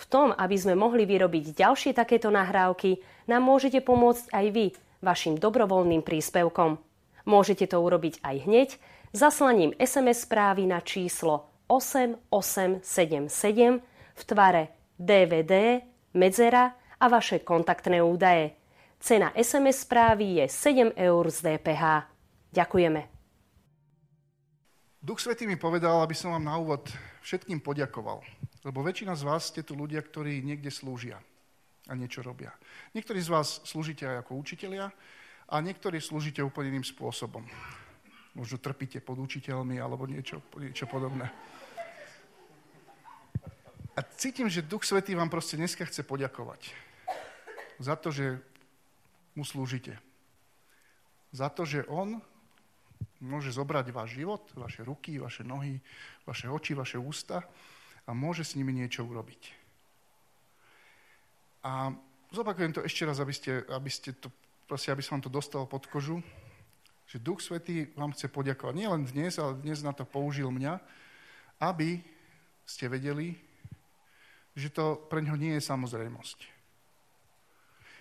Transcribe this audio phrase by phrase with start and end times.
[0.00, 4.72] V tom, aby sme mohli vyrobiť ďalšie takéto nahrávky, nám môžete pomôcť aj vy
[5.04, 6.80] vašim dobrovoľným príspevkom.
[7.28, 8.68] Môžete to urobiť aj hneď
[9.12, 12.80] zaslaním SMS správy na číslo 8877
[14.16, 15.84] v tvare DVD,
[16.16, 18.56] medzera a vaše kontaktné údaje.
[19.00, 22.08] Cena SMS správy je 7 eur z DPH.
[22.52, 23.00] Ďakujeme.
[25.00, 26.84] Duch Svetý mi povedal, aby som vám na úvod
[27.24, 28.20] všetkým poďakoval.
[28.60, 31.16] Lebo väčšina z vás ste tu ľudia, ktorí niekde slúžia
[31.88, 32.52] a niečo robia.
[32.92, 34.92] Niektorí z vás slúžite aj ako učitelia
[35.48, 37.42] a niektorí slúžite úplne iným spôsobom.
[38.36, 41.26] Možno trpíte pod učiteľmi alebo niečo, niečo podobné.
[43.96, 46.90] A cítim, že Duch Svetý vám proste dneska chce poďakovať
[47.80, 48.38] za to, že
[49.32, 49.96] mu slúžite.
[51.32, 52.20] Za to, že on
[53.24, 55.80] môže zobrať váš život, vaše ruky, vaše nohy,
[56.28, 57.40] vaše oči, vaše ústa
[58.10, 59.54] a môže s nimi niečo urobiť.
[61.62, 61.94] A
[62.34, 64.34] zopakujem to ešte raz, aby ste, aby ste to,
[64.66, 66.18] proste, aby som vám to dostal pod kožu,
[67.06, 68.74] že Duch Svetý vám chce poďakovať.
[68.74, 70.82] Nie len dnes, ale dnes na to použil mňa,
[71.62, 72.02] aby
[72.66, 73.38] ste vedeli,
[74.58, 76.38] že to pre ňo nie je samozrejmosť.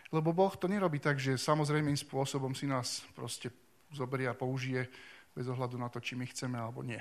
[0.10, 3.54] Lebo Boh to nerobí tak, že samozrejmým spôsobom si nás proste
[3.94, 4.90] zoberie a použije
[5.38, 6.98] bez ohľadu na to, či my chceme alebo nie.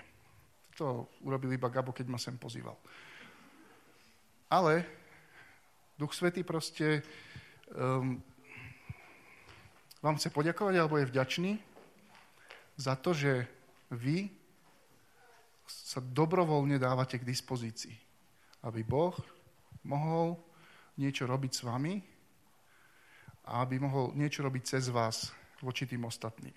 [0.79, 2.79] To urobil iba Gabo, keď ma sem pozýval.
[4.49, 4.87] Ale
[5.99, 7.03] Duch Svetý proste
[7.75, 8.23] um,
[9.99, 11.53] vám chce poďakovať alebo je vďačný
[12.79, 13.45] za to, že
[13.91, 14.31] vy
[15.67, 17.99] sa dobrovoľne dávate k dispozícii.
[18.63, 19.19] Aby Boh
[19.83, 20.39] mohol
[20.95, 21.99] niečo robiť s vami,
[23.49, 25.33] a aby mohol niečo robiť cez vás
[25.65, 26.53] voči tým ostatným.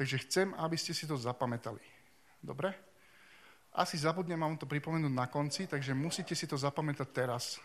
[0.00, 1.80] Takže chcem, aby ste si to zapamätali.
[2.40, 2.72] Dobre?
[3.76, 7.60] Asi zabudnem vám to pripomenúť na konci, takže musíte si to zapamätať teraz,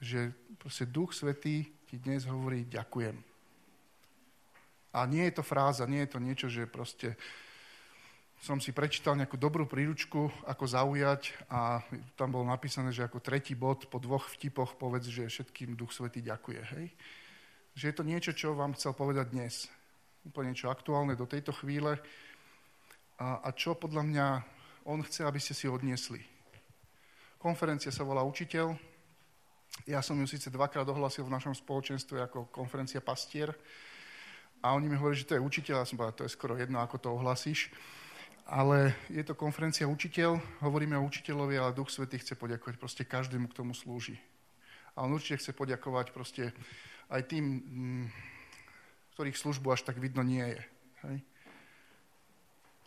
[0.00, 3.20] že proste Duch Svetý ti dnes hovorí ďakujem.
[4.96, 7.20] A nie je to fráza, nie je to niečo, že proste
[8.40, 11.84] som si prečítal nejakú dobrú príručku, ako zaujať a
[12.16, 16.24] tam bolo napísané, že ako tretí bod po dvoch vtipoch povedz, že všetkým Duch Svetý
[16.24, 16.60] ďakuje.
[16.72, 16.86] Hej?
[17.76, 19.68] že je to niečo, čo vám chcel povedať dnes.
[20.24, 22.00] Úplne niečo aktuálne do tejto chvíle
[23.20, 24.26] a, a čo podľa mňa
[24.86, 26.22] on chce, aby ste si odniesli.
[27.42, 28.78] Konferencia sa volá Učiteľ.
[29.84, 33.52] Ja som ju síce dvakrát ohlasil v našom spoločenstve ako konferencia Pastier
[34.62, 35.82] a oni mi hovorili, že to je učiteľ.
[35.82, 37.68] Ja som povedal, to je skoro jedno, ako to ohlasíš.
[38.46, 43.50] Ale je to konferencia učiteľ, hovoríme o učiteľovi, ale Duch Svetý chce poďakovať proste každému,
[43.50, 44.16] k tomu slúži.
[44.94, 46.54] A on určite chce poďakovať proste
[47.10, 48.04] aj tým, mm,
[49.18, 50.62] ktorých službu až tak vidno nie je.
[51.10, 51.16] Hej?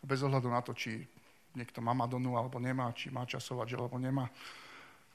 [0.00, 1.04] Bez ohľadu na to, či
[1.54, 4.30] niekto má Madonu alebo nemá, či má časovač alebo nemá.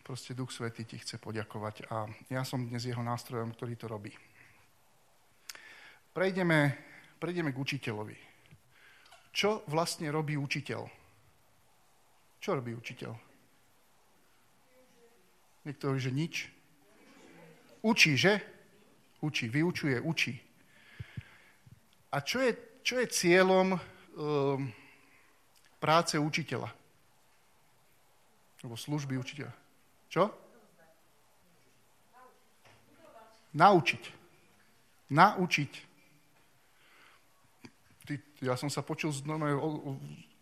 [0.06, 4.14] Proste Duch Svetý ti chce poďakovať a ja som dnes jeho nástrojom, ktorý to robí.
[6.14, 6.78] Prejdeme,
[7.18, 8.18] prejdeme k učiteľovi.
[9.36, 10.88] Čo vlastne robí učiteľ?
[12.40, 13.12] Čo robí učiteľ?
[15.66, 16.36] Niekto hovorí, že nič.
[17.82, 18.38] Učí, že?
[19.20, 20.38] Učí, vyučuje, učí.
[22.14, 24.70] A čo je, čo je cieľom um,
[25.80, 26.70] práce učiteľa?
[28.64, 29.54] Alebo služby učiteľa?
[30.10, 30.32] Čo?
[33.56, 34.04] Naučiť.
[35.12, 35.72] Naučiť.
[38.06, 39.24] Ty, ja som sa počul z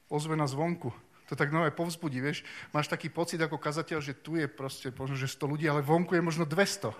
[0.09, 0.89] ozvena zvonku.
[1.31, 2.43] To tak nové povzbudí, vieš.
[2.75, 6.13] Máš taký pocit ako kazateľ, že tu je proste možno, že 100 ľudí, ale vonku
[6.13, 6.91] je možno 200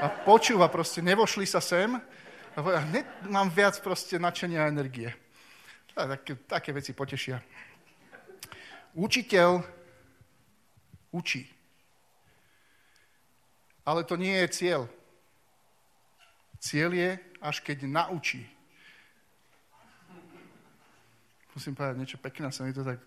[0.00, 1.96] a počúva proste, nevošli sa sem
[2.56, 5.12] a hneď mám viac proste nadšenia a energie.
[5.96, 7.40] Také, také veci potešia.
[8.92, 9.64] Učiteľ
[11.08, 11.48] učí.
[13.80, 14.82] Ale to nie je cieľ.
[16.60, 17.10] Cieľ je,
[17.40, 18.44] až keď naučí.
[21.56, 23.00] Musím povedať niečo pekné, sa mi to tak...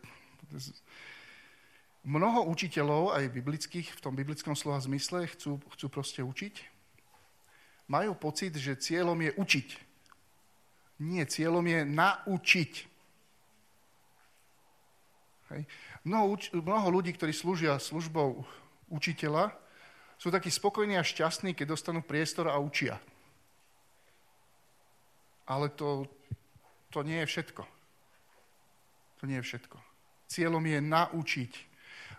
[2.02, 6.56] Mnoho učiteľov, aj biblických, v tom biblickom slova zmysle, chcú, chcú proste učiť,
[7.86, 9.89] majú pocit, že cieľom je učiť.
[11.00, 12.74] Nie, cieľom je naučiť.
[15.50, 15.62] Hej.
[16.04, 18.44] Mnoho, mnoho ľudí, ktorí slúžia službou
[18.92, 19.56] učiteľa,
[20.20, 23.00] sú takí spokojní a šťastní, keď dostanú priestor a učia.
[25.48, 26.06] Ale to,
[26.92, 27.64] to nie je všetko.
[29.20, 29.78] To nie je všetko.
[30.28, 31.52] Cieľom je naučiť.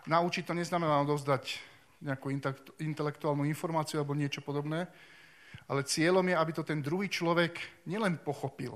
[0.09, 1.61] Naučiť to neznamená odovzdať
[2.01, 2.33] nejakú
[2.81, 4.89] intelektuálnu informáciu alebo niečo podobné,
[5.71, 7.55] ale cieľom je, aby to ten druhý človek
[7.87, 8.75] nielen pochopil,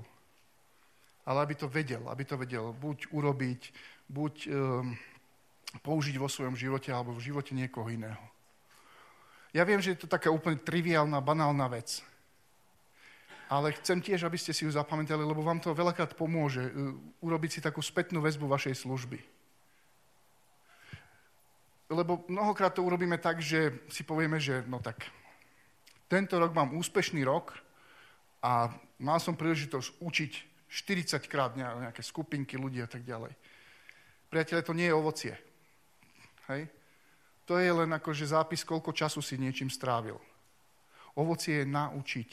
[1.27, 3.61] ale aby to vedel, aby to vedel buď urobiť,
[4.07, 4.95] buď um,
[5.83, 8.21] použiť vo svojom živote alebo v živote niekoho iného.
[9.51, 12.03] Ja viem, že je to taká úplne triviálna, banálna vec.
[13.45, 17.59] Ale chcem tiež, aby ste si ju zapamätali, lebo vám to veľakrát pomôže uh, urobiť
[17.59, 19.19] si takú spätnú väzbu vašej služby.
[21.91, 25.05] Lebo mnohokrát to urobíme tak, že si povieme, že no tak,
[26.05, 27.57] tento rok mám úspešný rok
[28.45, 28.69] a
[29.01, 30.31] mal som príležitosť učiť
[30.69, 33.33] 40 krát nejaké skupinky ľudí a tak ďalej.
[34.29, 35.33] Priatelia, to nie je ovocie.
[36.51, 36.67] Hej?
[37.45, 40.17] To je len akože zápis, koľko času si niečím strávil.
[41.15, 42.29] Ovocie je naučiť.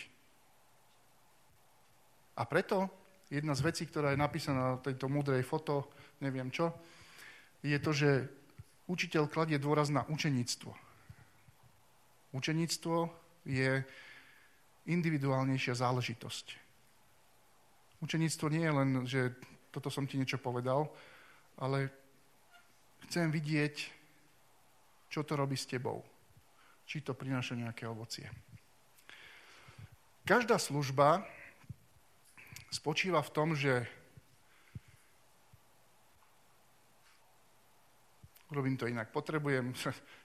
[2.40, 2.88] A preto
[3.28, 5.88] jedna z vecí, ktorá je napísaná na tejto múdrej foto,
[6.20, 6.72] neviem čo,
[7.62, 8.10] je to, že
[8.90, 10.72] učiteľ kladie dôraz na učeníctvo.
[12.32, 13.83] Učeníctvo je
[14.87, 16.47] individuálnejšia záležitosť.
[18.03, 19.21] Učeníctvo nie je len, že
[19.71, 20.91] toto som ti niečo povedal,
[21.59, 21.91] ale
[23.06, 23.75] chcem vidieť,
[25.06, 26.03] čo to robí s tebou.
[26.83, 28.27] Či to prináša nejaké ovocie.
[30.27, 31.23] Každá služba
[32.75, 33.87] spočíva v tom, že
[38.53, 39.09] Robím to inak.
[39.09, 39.73] Potrebujem,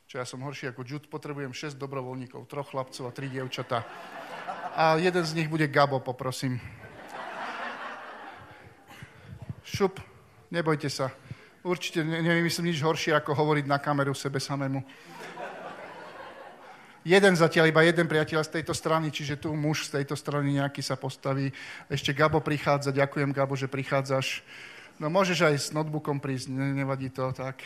[0.07, 3.83] čo ja som horší ako Jude, potrebujem 6 dobrovoľníkov, troch chlapcov a tri dievčatá.
[4.71, 6.63] A jeden z nich bude Gabo, poprosím.
[9.67, 9.99] Šup,
[10.47, 11.11] nebojte sa.
[11.59, 14.79] Určite nevymyslím nič horšie, ako hovoriť na kameru sebe samému.
[17.03, 20.79] Jeden zatiaľ, iba jeden priateľ z tejto strany, čiže tu muž z tejto strany nejaký
[20.79, 21.51] sa postaví.
[21.91, 24.39] Ešte Gabo prichádza, ďakujem Gabo, že prichádzaš.
[25.03, 27.59] No môžeš aj s notebookom prísť, nevadí to, tak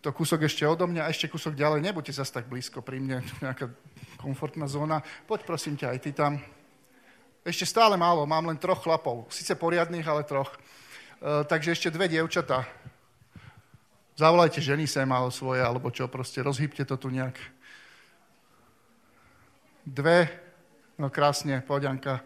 [0.00, 3.68] to kúsok ešte odo mňa, ešte kúsok ďalej, nebuďte zase tak blízko pri mne, nejaká
[4.16, 5.04] komfortná zóna.
[5.28, 6.40] Poď prosím ťa aj ty tam.
[7.42, 9.28] Ešte stále málo, mám len troch chlapov.
[9.28, 10.48] Sice poriadných, ale troch.
[11.18, 12.64] E, takže ešte dve dievčatá.
[14.14, 17.34] Zavolajte ženy sem alebo svoje, alebo čo, proste rozhýbte to tu nejak.
[19.82, 20.30] Dve,
[20.94, 22.22] no krásne, poďanka.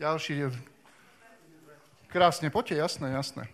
[0.00, 0.48] Ďalší,
[2.08, 3.44] krásne, poďte, jasné, jasné.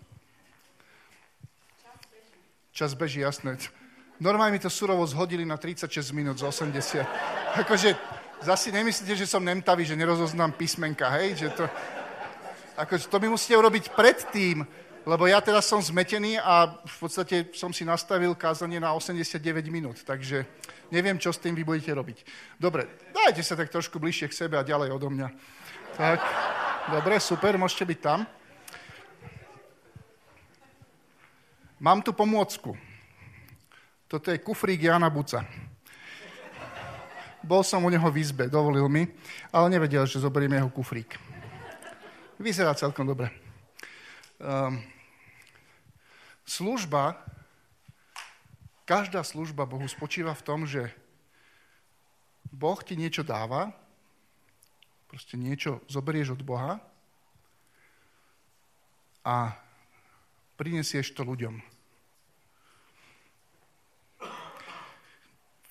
[2.72, 3.60] Čas beží, jasné.
[4.16, 7.04] Normálne mi to surovo zhodili na 36 minút z 80.
[7.60, 7.92] Akože,
[8.40, 11.36] zasi nemyslíte, že som nemtavý, že nerozoznám písmenka, hej?
[11.36, 11.64] Že to,
[12.80, 14.64] akože, to mi musíte urobiť predtým,
[15.04, 19.36] lebo ja teraz som zmetený a v podstate som si nastavil kázanie na 89
[19.68, 20.48] minút, takže
[20.88, 22.18] neviem, čo s tým vy budete robiť.
[22.56, 25.28] Dobre, dajte sa tak trošku bližšie k sebe a ďalej odo mňa.
[26.00, 26.20] Tak,
[26.88, 28.24] dobre, super, môžete byť tam.
[31.82, 32.78] Mám tu pomôcku.
[34.06, 35.42] Toto je kufrík Jana Buca.
[37.42, 39.10] Bol som u neho v izbe, dovolil mi,
[39.50, 41.18] ale nevedel, že zoberiem jeho kufrík.
[42.38, 43.34] Vyzerá celkom dobre.
[44.38, 44.78] Um,
[46.46, 47.18] služba,
[48.86, 50.86] každá služba Bohu spočíva v tom, že
[52.54, 53.74] Boh ti niečo dáva,
[55.10, 56.78] proste niečo zoberieš od Boha
[59.26, 59.58] a
[60.54, 61.71] prinesieš to ľuďom.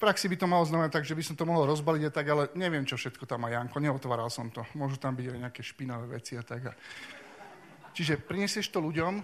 [0.01, 2.43] Praxi by to malo znamenať tak, že by som to mohol rozbaliť a tak, ale
[2.57, 4.65] neviem, čo všetko tam má Janko, neotváral som to.
[4.73, 6.73] Môžu tam byť aj nejaké špinavé veci a tak.
[7.93, 9.21] Čiže prinesieš to ľuďom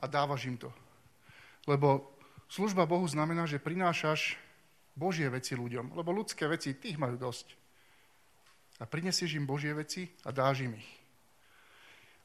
[0.00, 0.72] a dávaš im to.
[1.68, 2.16] Lebo
[2.48, 4.40] služba Bohu znamená, že prinášaš
[4.96, 5.92] Božie veci ľuďom.
[5.92, 7.52] Lebo ľudské veci, tých majú dosť.
[8.80, 10.88] A prinesieš im Božie veci a dáš im ich.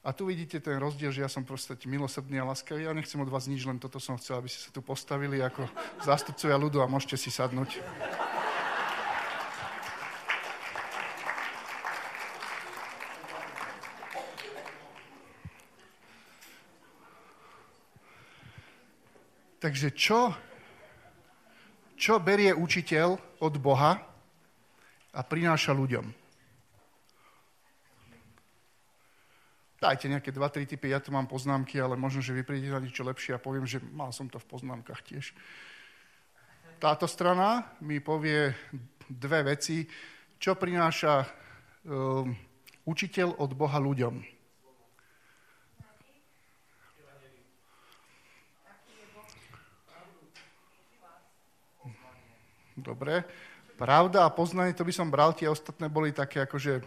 [0.02, 2.90] A tu vidíte ten rozdiel, že ja som proste milosrdný a láskavý.
[2.90, 5.70] Ja nechcem od vás nič, len toto som chcel, aby ste sa tu postavili ako
[6.02, 7.78] zástupcovia ľudu a môžete si sadnúť.
[19.62, 20.34] Takže čo,
[21.94, 24.02] čo berie učiteľ od Boha
[25.14, 26.21] a prináša ľuďom?
[29.82, 33.02] Dajte nejaké 2-3 typy, ja tu mám poznámky, ale možno, že vy prídete na niečo
[33.02, 35.34] lepšie a poviem, že mal som to v poznámkach tiež.
[36.78, 38.54] Táto strana mi povie
[39.10, 39.90] dve veci,
[40.38, 42.30] čo prináša um,
[42.86, 44.22] učiteľ od Boha ľuďom.
[52.78, 53.26] Dobre.
[53.82, 56.86] Pravda a poznanie, to by som bral, tie ostatné boli také akože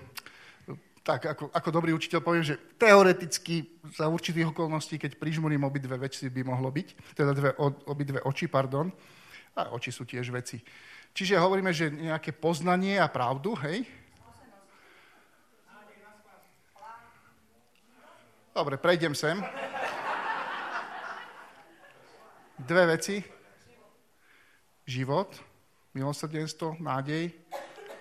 [1.04, 6.32] tak ako, ako dobrý učiteľ poviem, že teoreticky za určitých okolností, keď prižmurím obidve veci,
[6.32, 7.50] by mohlo byť, teda dve,
[7.92, 8.88] obidve oči, pardon,
[9.52, 10.64] a oči sú tiež veci.
[11.12, 13.84] Čiže hovoríme, že nejaké poznanie a pravdu, hej?
[18.56, 19.36] Dobre, prejdem sem.
[22.56, 23.20] Dve veci.
[24.88, 25.36] Život,
[25.92, 27.43] milosrdenstvo, nádej.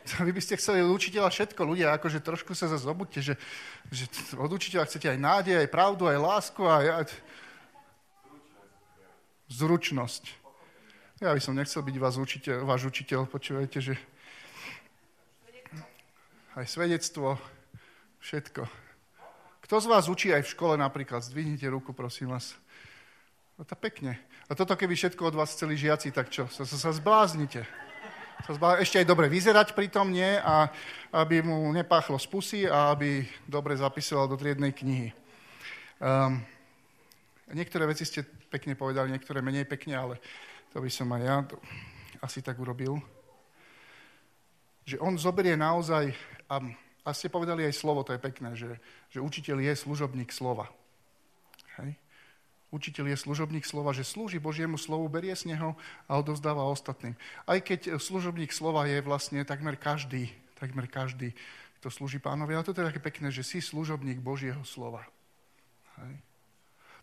[0.26, 3.40] Vy by ste chceli od učiteľa všetko, ľudia, akože trošku sa zase obudte, že,
[3.90, 7.06] že od učiteľa chcete aj nádej, aj pravdu, aj lásku, aj, aj...
[9.48, 10.24] zručnosť.
[11.24, 13.96] Ja by som nechcel byť vás učiteľ, váš učiteľ, počúvajte, že
[16.54, 17.40] aj svedectvo,
[18.20, 18.68] všetko.
[19.64, 21.24] Kto z vás učí aj v škole napríklad?
[21.24, 22.54] Zdvihnite ruku, prosím vás.
[23.56, 24.20] No to pekne.
[24.52, 26.52] A toto keby všetko od vás chceli žiaci, tak čo?
[26.52, 27.64] Sa, sa, sa zbláznite.
[28.44, 28.80] Sa zblá...
[28.80, 30.68] Ešte aj dobre vyzerať pritom nie a
[31.16, 35.10] aby mu nepáchlo z pusy a aby dobre zapisoval do triednej knihy.
[36.04, 36.44] Um,
[37.56, 40.16] niektoré veci ste pekne povedali, niektoré menej pekne, ale
[40.76, 41.38] to by som aj ja
[42.20, 43.00] asi tak urobil.
[44.84, 46.12] Že on zoberie naozaj
[46.52, 46.60] a
[47.04, 48.80] a ste povedali aj slovo, to je pekné, že,
[49.12, 50.72] že učiteľ je služobník slova.
[51.84, 52.00] Hej?
[52.74, 55.78] Učiteľ je služobník slova, že slúži Božiemu slovu, berie z neho
[56.10, 57.14] a odovzdáva ostatným.
[57.46, 61.38] Aj keď služobník slova je vlastne takmer každý, takmer každý,
[61.78, 62.58] kto slúži pánovi.
[62.58, 65.06] Ale to je také pekné, že si služobník Božieho slova.
[66.02, 66.18] Hej?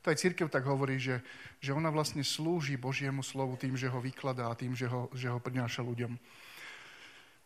[0.02, 1.22] To aj církev tak hovorí, že,
[1.62, 5.30] že ona vlastne slúži Božiemu slovu tým, že ho vykladá a tým, že ho, že
[5.30, 6.18] ho prináša ľuďom.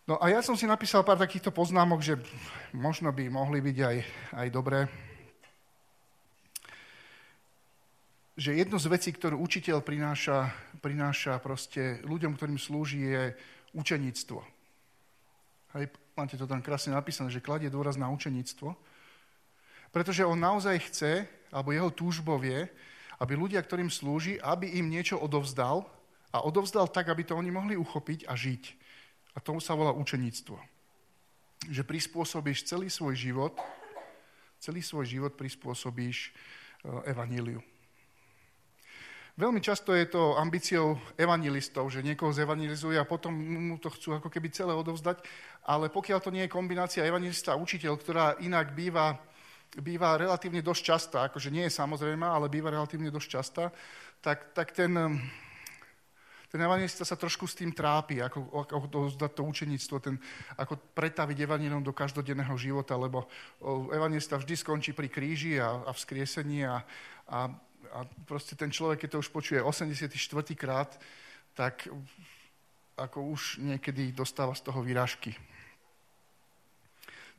[0.09, 2.17] No a ja som si napísal pár takýchto poznámok, že
[2.73, 3.97] možno by mohli byť aj,
[4.33, 4.89] aj dobré.
[8.35, 10.51] Že jednu z vecí, ktorú učiteľ prináša,
[10.83, 13.23] prináša proste ľuďom, ktorým slúži, je
[13.79, 14.43] učeníctvo.
[15.79, 18.75] Hej, máte to tam krásne napísané, že kladie dôraz na učeníctvo.
[19.95, 22.67] Pretože on naozaj chce, alebo jeho túžbou je,
[23.23, 25.87] aby ľudia, ktorým slúži, aby im niečo odovzdal
[26.35, 28.63] a odovzdal tak, aby to oni mohli uchopiť a žiť.
[29.35, 30.59] A tomu sa volá učeníctvo.
[31.71, 33.55] Že prispôsobíš celý svoj život,
[34.59, 37.63] celý svoj život prispôsobíš eh, evaníliu.
[39.35, 44.31] Veľmi často je to ambíciou evangelistov, že niekoho zevangelizuje a potom mu to chcú ako
[44.31, 45.27] keby celé odovzdať,
[45.67, 49.19] ale pokiaľ to nie je kombinácia evangelista a učiteľ, ktorá inak býva,
[49.83, 53.75] býva relatívne dosť častá, akože nie je samozrejme, ale býva relatívne dosť častá,
[54.23, 54.95] tak, tak ten,
[56.47, 60.15] ten evangelista sa trošku s tým trápi, ako, ako to, to učeníctvo, ten,
[60.55, 63.27] ako pretaviť evangelom do každodenného života, lebo
[63.91, 66.87] evangelista vždy skončí pri kríži a, a vzkriesení a,
[67.27, 67.51] a,
[67.95, 70.11] a proste ten človek, keď to už počuje 84.
[70.59, 70.91] krát,
[71.55, 71.87] tak
[72.99, 75.31] ako už niekedy dostáva z toho výražky.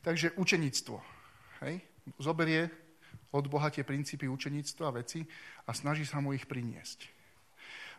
[0.00, 0.96] Takže učeníctvo.
[1.60, 1.84] Hej?
[2.16, 2.72] Zoberie
[3.36, 5.28] od Boha tie princípy učeníctva a veci
[5.68, 7.04] a snaží sa mu ich priniesť.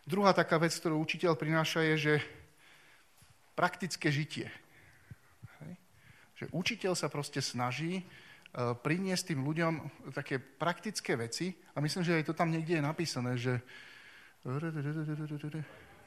[0.08, 2.14] Druhá taká vec, ktorú učiteľ prináša, je, že
[3.54, 4.48] praktické žitie.
[5.62, 5.72] Hej.
[6.42, 8.02] Že učiteľ sa proste snaží
[8.56, 9.72] priniesť tým ľuďom
[10.16, 13.60] také praktické veci a myslím, že aj to tam niekde je napísané, že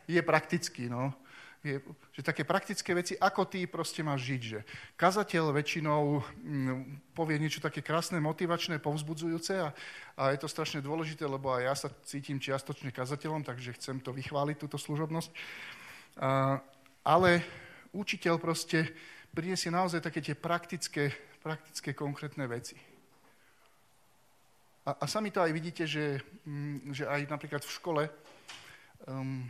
[0.10, 1.13] je praktický, no
[1.62, 1.77] je,
[2.12, 4.41] že také praktické veci, ako ty proste máš žiť.
[4.41, 4.60] Že
[4.98, 9.69] kazateľ väčšinou mm, povie niečo také krásne, motivačné, povzbudzujúce a,
[10.17, 14.10] a je to strašne dôležité, lebo aj ja sa cítim čiastočne kazateľom, takže chcem to
[14.10, 15.29] vychváliť, túto služobnosť.
[16.17, 16.57] A,
[17.05, 17.45] ale
[17.93, 18.89] učiteľ proste
[19.29, 22.77] priniesie naozaj také tie praktické, praktické konkrétne veci.
[24.86, 28.03] A, a sami to aj vidíte, že, m, že aj napríklad v škole
[29.10, 29.45] um,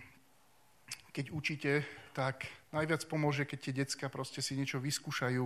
[1.11, 1.71] keď učíte,
[2.15, 5.43] tak najviac pomôže, keď tie decka proste si niečo vyskúšajú,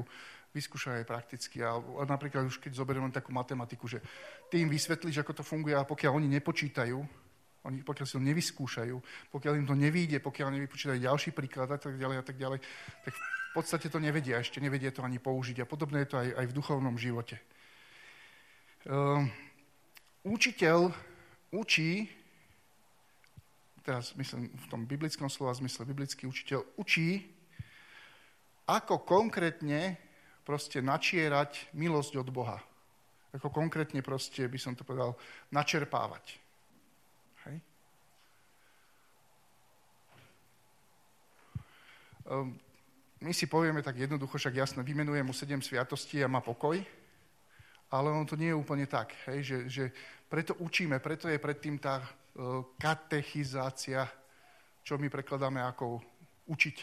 [0.53, 1.65] vyskúšajú aj prakticky.
[1.65, 4.01] A, napríklad už keď zoberiem takú matematiku, že
[4.53, 6.97] ty im vysvetlíš, ako to funguje a pokiaľ oni nepočítajú,
[7.65, 8.95] oni, pokiaľ si to nevyskúšajú,
[9.33, 12.59] pokiaľ im to nevíde, pokiaľ nevypočítajú ďalší príklad a tak ďalej a tak ďalej,
[13.01, 13.13] tak
[13.55, 15.63] v podstate to nevedia, ešte nevedia to ani použiť.
[15.63, 17.39] A podobné je to aj, aj v duchovnom živote.
[18.83, 19.31] Um,
[20.27, 20.91] učiteľ
[21.55, 22.11] učí
[23.85, 27.21] teraz myslím v tom biblickom slova zmysle, biblický učiteľ učí,
[28.65, 30.01] ako konkrétne
[30.41, 32.57] proste načierať milosť od Boha.
[33.29, 35.13] Ako konkrétne proste, by som to povedal,
[35.53, 36.41] načerpávať.
[37.45, 37.55] Hej?
[42.25, 42.57] Ehm,
[43.25, 46.77] my si povieme tak jednoducho, však jasne, vymenuje mu sedem sviatostí a má pokoj,
[47.89, 49.17] ale ono to nie je úplne tak.
[49.25, 49.39] Hej?
[49.41, 49.83] Že, že
[50.29, 52.05] preto učíme, preto je predtým tá
[52.77, 54.05] katechizácia,
[54.83, 56.03] čo my prekladáme ako
[56.51, 56.77] učiť.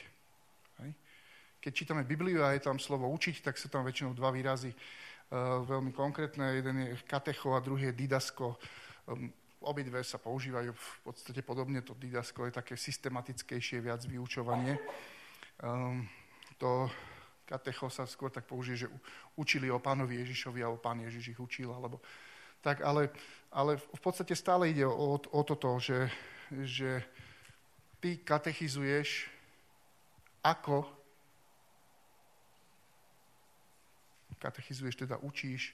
[1.62, 5.62] keď čítame Bibliu a je tam slovo učiť, tak sú tam väčšinou dva výrazy uh,
[5.62, 6.58] veľmi konkrétne.
[6.58, 8.58] Jeden je katecho a druhý je didasko.
[9.06, 9.30] Um,
[9.62, 11.78] obidve sa používajú v podstate podobne.
[11.87, 14.75] To didasko je také systematickejšie, viac vyučovanie.
[15.62, 16.11] Um,
[16.62, 16.87] to
[17.42, 18.92] katecho sa skôr tak použije, že
[19.35, 21.75] učili o pánovi Ježišovi a o pán Ježiš ich učil.
[21.75, 21.99] Alebo,
[22.62, 23.11] tak, ale,
[23.50, 26.07] ale v podstate stále ide o, o toto, že,
[26.62, 27.02] že
[27.99, 29.26] ty katechizuješ
[30.42, 30.87] ako
[34.42, 35.71] katechizuješ, teda učíš,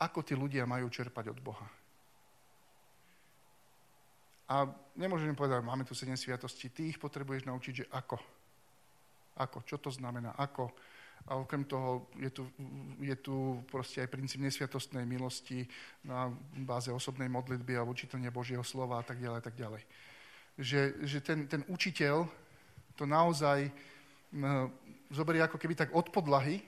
[0.00, 1.68] ako tí ľudia majú čerpať od Boha.
[4.48, 4.64] A
[4.96, 8.16] nemôžem povedať, máme tu sedem sviatosti, ty ich potrebuješ naučiť, že ako.
[9.36, 10.72] Ako, čo to znamená, ako.
[11.26, 12.46] A okrem toho je tu,
[13.02, 15.66] je tu proste aj princíp nesviatostnej milosti
[16.06, 16.30] na
[16.62, 19.82] báze osobnej modlitby a učiteľne Božieho slova a tak ďalej, tak ďalej.
[20.56, 22.24] Že, že ten, ten učiteľ
[22.96, 23.68] to naozaj
[24.32, 24.70] m,
[25.12, 26.62] zoberie ako keby tak od podlahy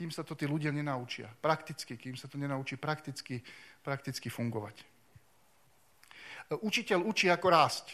[0.00, 1.28] kým sa to tí ľudia nenaučia.
[1.28, 3.44] Prakticky, kým sa to nenaučí prakticky,
[3.84, 4.80] prakticky fungovať.
[6.64, 7.92] Učiteľ učí ako rásť.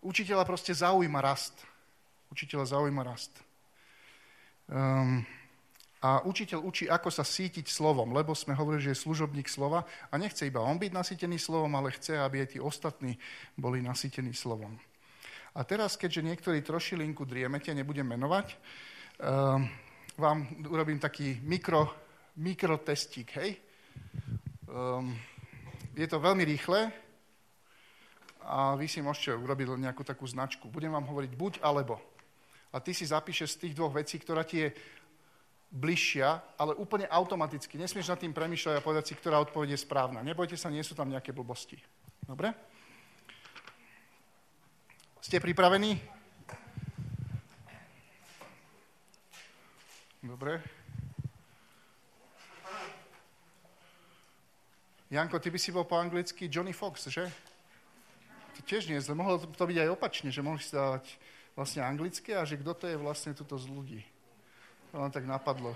[0.00, 1.60] Učiteľa proste zaujíma rast.
[2.32, 3.36] Učiteľa zaujíma rast.
[4.70, 5.20] Um,
[6.00, 10.14] a učiteľ učí, ako sa sítiť slovom, lebo sme hovorili, že je služobník slova a
[10.16, 13.20] nechce iba on byť nasýtený slovom, ale chce, aby aj tí ostatní
[13.60, 14.72] boli nasýtení slovom.
[15.52, 18.56] A teraz, keďže niektorí trošilinku driemete, nebudem menovať,
[19.20, 19.68] um,
[20.16, 21.92] vám urobím taký mikro,
[22.40, 23.60] mikrotestík, hej.
[24.64, 25.12] Um,
[25.92, 27.09] je to veľmi rýchle
[28.50, 30.66] a vy si môžete urobiť nejakú takú značku.
[30.66, 32.02] Budem vám hovoriť buď alebo.
[32.74, 34.68] A ty si zapíšeš z tých dvoch vecí, ktorá ti je
[35.70, 37.78] bližšia, ale úplne automaticky.
[37.78, 40.26] Nesmieš nad tým premýšľať a povedať si, ktorá odpoveď je správna.
[40.26, 41.78] Nebojte sa, nie sú tam nejaké blbosti.
[42.26, 42.50] Dobre?
[45.22, 45.94] Ste pripravení?
[50.26, 50.58] Dobre.
[55.06, 57.49] Janko, ty by si bol po anglicky Johnny Fox, že?
[58.60, 61.16] To tiež nie je Mohlo to byť aj opačne, že mohli si dávať
[61.56, 64.04] vlastne anglické a že kto to je vlastne tuto z ľudí.
[64.92, 65.72] To len tak napadlo.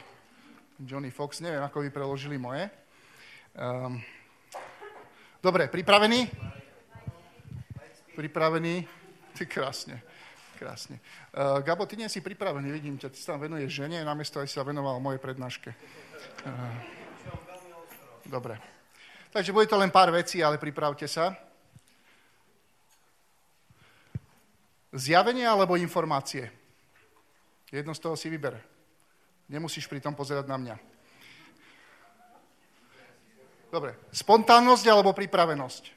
[0.76, 2.68] Johnny Fox, neviem, ako by preložili moje.
[3.56, 4.04] Um,
[5.40, 6.28] dobre, pripravení?
[8.12, 8.84] Pripravení?
[9.32, 10.04] Ty krásne.
[10.60, 11.00] Krásne.
[11.32, 14.52] Uh, Gabo, ty nie si pripravený, vidím ťa, ty sa tam venuješ žene, namiesto aj
[14.52, 15.72] sa venoval mojej prednáške.
[15.72, 16.52] Uh,
[18.28, 18.60] dobre.
[19.32, 21.32] Takže bude to len pár vecí, ale pripravte sa.
[24.94, 26.54] Zjavenie alebo informácie?
[27.74, 28.54] Jedno z toho si vyber.
[29.50, 30.76] Nemusíš pri tom pozerať na mňa.
[33.74, 33.98] Dobre.
[34.14, 35.90] Spontánnosť alebo pripravenosť?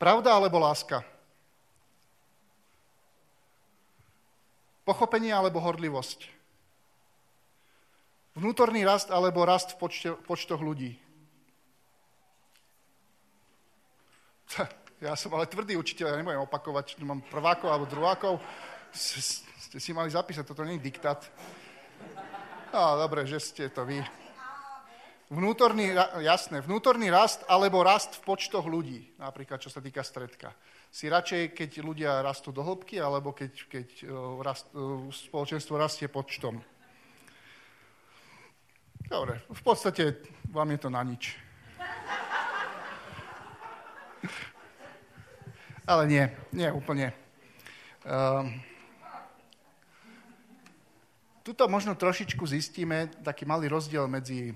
[0.00, 1.04] Pravda alebo láska?
[4.88, 6.24] Pochopenie alebo horlivosť?
[8.40, 10.96] Vnútorný rast alebo rast v počte, počtoch ľudí?
[15.00, 18.36] Ja som ale tvrdý učiteľ, ja nebudem opakovať, či mám prvákov alebo druhákov.
[18.92, 21.24] Ste si mali zapísať, toto nie je diktát.
[22.68, 24.04] No, dobre, že ste to vy.
[25.32, 30.52] Vnútorný, jasné, vnútorný rast alebo rast v počtoch ľudí, napríklad čo sa týka stredka.
[30.90, 34.06] Si radšej, keď ľudia rastú do hĺbky, alebo keď, keď e,
[34.42, 36.58] rast, e, spoločenstvo rastie počtom.
[39.06, 40.18] Dobre, v podstate
[40.50, 41.38] vám je to na nič.
[45.90, 47.10] Ale nie, nie úplne.
[48.06, 48.62] Um,
[51.42, 54.54] tuto možno trošičku zistíme taký malý rozdiel medzi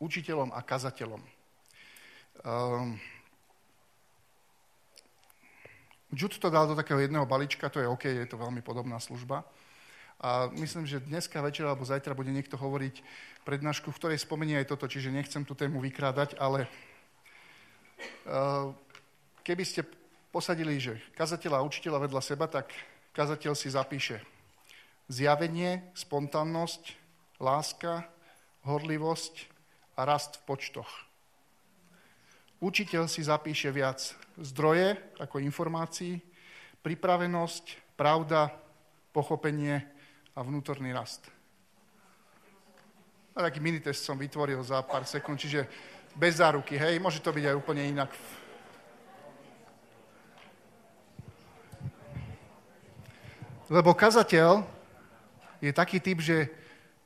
[0.00, 1.22] učiteľom a kazateľom.
[2.44, 3.00] Um,
[6.10, 9.46] Jude to dal do takého jedného balíčka, to je OK, je to veľmi podobná služba.
[10.20, 13.00] A myslím, že dneska večer alebo zajtra bude niekto hovoriť
[13.46, 16.68] prednášku, v ktorej spomenie aj toto, čiže nechcem tú tému vykrádať, ale
[19.42, 19.86] keby ste
[20.30, 22.70] posadili, že kazateľa a učiteľa vedľa seba, tak
[23.12, 24.22] kazateľ si zapíše
[25.10, 26.94] zjavenie, spontánnosť,
[27.42, 28.06] láska,
[28.62, 29.50] horlivosť,
[30.00, 30.88] a rast v počtoch.
[32.60, 34.00] Učiteľ si zapíše viac
[34.40, 36.24] zdroje ako informácií,
[36.80, 38.48] pripravenosť, pravda,
[39.12, 39.84] pochopenie
[40.32, 41.28] a vnútorný rast.
[43.36, 45.68] A taký minitest som vytvoril za pár sekúnd, čiže
[46.14, 48.10] bez záruky, hej, môže to byť aj úplne inak.
[53.70, 54.66] Lebo kazateľ
[55.62, 56.50] je taký typ, že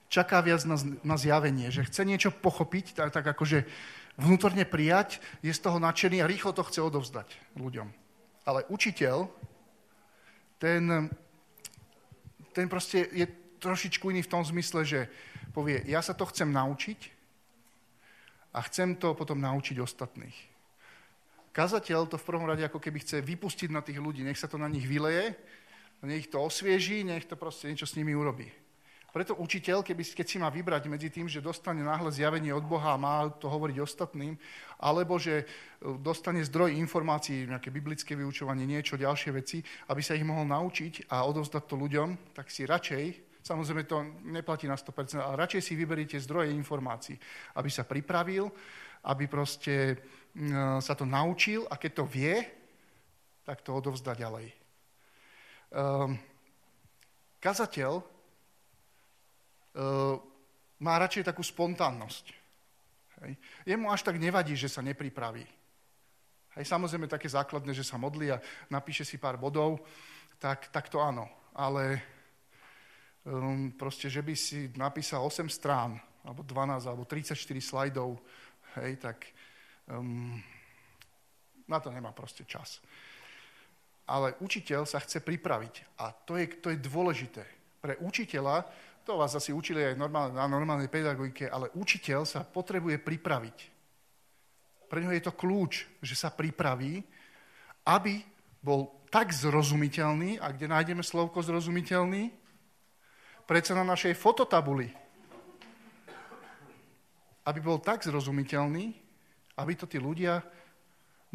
[0.09, 3.69] čaká viac na, na zjavenie, že chce niečo pochopiť, tak, tak akože
[4.17, 7.29] vnútorne prijať, je z toho nadšený a rýchlo to chce odovzdať
[7.61, 7.91] ľuďom.
[8.49, 9.29] Ale učiteľ,
[10.57, 11.13] ten,
[12.57, 13.27] ten proste je
[13.61, 15.01] trošičku iný v tom zmysle, že
[15.53, 17.14] povie, ja sa to chcem naučiť
[18.55, 20.55] a chcem to potom naučiť ostatných.
[21.55, 24.59] Kazateľ to v prvom rade ako keby chce vypustiť na tých ľudí, nech sa to
[24.59, 25.35] na nich vyleje,
[26.03, 28.51] nech to osvieží, nech to proste niečo s nimi urobí.
[29.15, 32.99] Preto učiteľ, keby, keď si má vybrať medzi tým, že dostane náhle zjavenie od Boha
[32.99, 34.35] a má to hovoriť ostatným,
[34.83, 40.27] alebo že e, dostane zdroj informácií, nejaké biblické vyučovanie, niečo, ďalšie veci, aby sa ich
[40.27, 45.37] mohol naučiť a odovzdať to ľuďom, tak si radšej, samozrejme to neplatí na 100%, ale
[45.45, 47.21] radšej si vyberiete zdroje informácií,
[47.61, 48.49] aby sa pripravil,
[49.05, 49.97] aby proste e,
[50.81, 52.41] sa to naučil a keď to vie,
[53.45, 54.49] tak to odovzdá ďalej.
[55.75, 56.17] Um,
[57.45, 58.05] kazateľ uh,
[60.81, 62.33] má radšej takú spontánnosť.
[63.69, 65.45] Jemu až tak nevadí, že sa nepripraví.
[66.55, 68.39] Hej, samozrejme také základné, že sa modlí a
[68.71, 69.83] napíše si pár bodov,
[70.39, 71.27] tak, tak to áno.
[71.53, 72.14] Ale
[73.25, 78.17] um, proste, že by si napísal 8 strán, alebo 12, alebo 34 slajdov,
[78.81, 79.29] hej, tak
[79.89, 80.41] um,
[81.69, 82.81] na to nemá proste čas.
[84.05, 87.45] Ale učiteľ sa chce pripraviť a to je, to je dôležité.
[87.81, 88.69] Pre učiteľa
[89.05, 93.59] to vás asi učili aj normálne, na normálnej pedagogike, ale učiteľ sa potrebuje pripraviť.
[94.89, 97.05] Pre neho je to kľúč, že sa pripraví,
[97.85, 98.25] aby
[98.65, 102.33] bol tak zrozumiteľný, a kde nájdeme slovko zrozumiteľný?
[103.45, 104.89] Prečo na našej fototabuli.
[107.45, 108.97] Aby bol tak zrozumiteľný,
[109.61, 110.41] aby to tí ľudia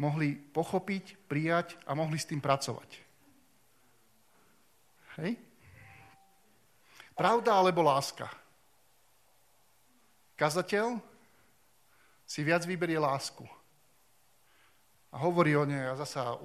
[0.00, 2.90] mohli pochopiť, prijať a mohli s tým pracovať.
[5.20, 5.36] Hej?
[7.12, 8.26] Pravda alebo láska?
[10.40, 10.96] Kazateľ
[12.24, 13.44] si viac vyberie lásku.
[15.12, 16.40] A hovorí o nej a zasa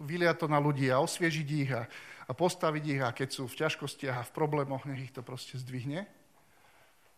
[0.00, 1.86] vylia to na ľudí a osviežiť ich a,
[2.26, 5.58] a postaviť ich a keď sú v ťažkostiach a v problémoch, nech ich to proste
[5.62, 6.06] zdvihne.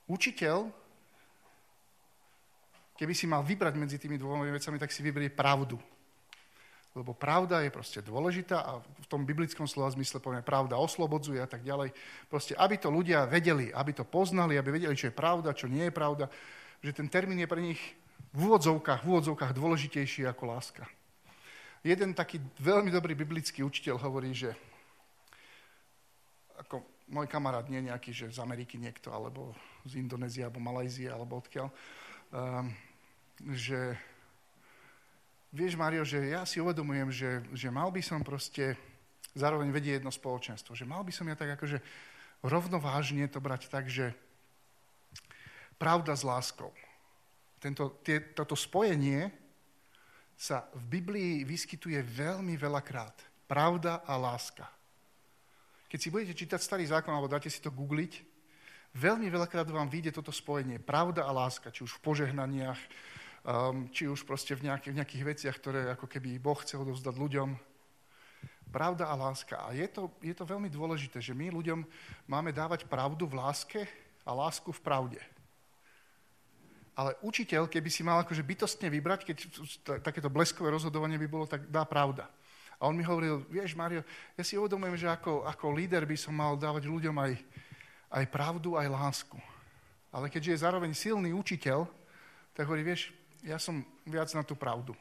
[0.09, 0.69] Učiteľ,
[3.01, 5.81] keby si mal vybrať medzi tými dvoma vecami, tak si vyberie pravdu
[6.99, 11.47] lebo pravda je proste dôležitá a v tom biblickom slova zmysle poviem, pravda oslobodzuje a
[11.47, 11.95] tak ďalej.
[12.27, 15.87] Proste, aby to ľudia vedeli, aby to poznali, aby vedeli, čo je pravda, čo nie
[15.87, 16.27] je pravda,
[16.83, 17.79] že ten termín je pre nich
[18.35, 20.85] v úvodzovkách, v úvodzovkách dôležitejší ako láska.
[21.87, 24.59] Jeden taký veľmi dobrý biblický učiteľ hovorí, že
[26.59, 31.41] ako môj kamarát, nie nejaký, že z Ameriky niekto, alebo z Indonézie, alebo Malajzie, alebo
[31.41, 31.71] odkiaľ,
[32.35, 32.69] um,
[33.55, 33.97] že
[35.55, 38.77] vieš, Mario, že ja si uvedomujem, že, že mal by som proste
[39.33, 40.75] zároveň vedieť jedno spoločenstvo.
[40.75, 41.79] Že mal by som ja tak akože
[42.45, 44.13] rovnovážne to brať tak, že
[45.79, 46.75] pravda s láskou.
[47.59, 49.31] Tento, tie, toto spojenie
[50.39, 53.47] sa v Biblii vyskytuje veľmi veľakrát.
[53.51, 54.78] Pravda a láska.
[55.89, 58.21] Keď si budete čítať starý zákon, alebo dáte si to googliť,
[58.93, 60.77] veľmi veľakrát vám vyjde toto spojenie.
[60.77, 62.81] Pravda a láska, či už v požehnaniach,
[63.49, 67.17] um, či už proste v nejakých, v nejakých veciach, ktoré ako keby Boh chcel odovzdať
[67.17, 67.49] ľuďom.
[68.69, 69.65] Pravda a láska.
[69.65, 71.89] A je to, je to veľmi dôležité, že my ľuďom
[72.29, 73.89] máme dávať pravdu v láske
[74.29, 75.21] a lásku v pravde.
[76.93, 79.37] Ale učiteľ, keby si mal akože bytostne vybrať, keď
[80.05, 82.29] takéto bleskové rozhodovanie by bolo, tak dá pravda.
[82.79, 84.07] A on mi hovoril, vieš, Mario,
[84.39, 87.33] ja si uvedomujem, že ako, ako líder by som mal dávať ľuďom aj,
[88.15, 89.39] aj pravdu, aj lásku.
[90.15, 91.91] Ale keďže je zároveň silný učiteľ,
[92.55, 93.11] tak hovorí, vieš,
[93.43, 94.95] ja som viac na tú pravdu.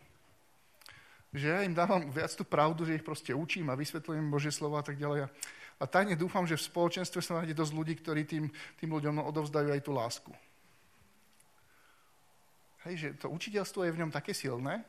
[1.30, 4.82] Že ja im dávam viac tú pravdu, že ich proste učím a vysvetľujem Božie slovo
[4.82, 5.30] a tak ďalej.
[5.78, 8.50] A tajne dúfam, že v spoločenstve sa nájde dosť ľudí, ktorí tým,
[8.82, 10.32] tým ľuďom odovzdajú aj tú lásku.
[12.90, 14.82] Hej, že to učiteľstvo je v ňom také silné,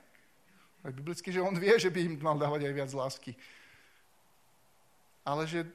[0.87, 3.33] aj biblicky, že on vie, že by im mal dávať aj viac lásky.
[5.27, 5.67] Ale že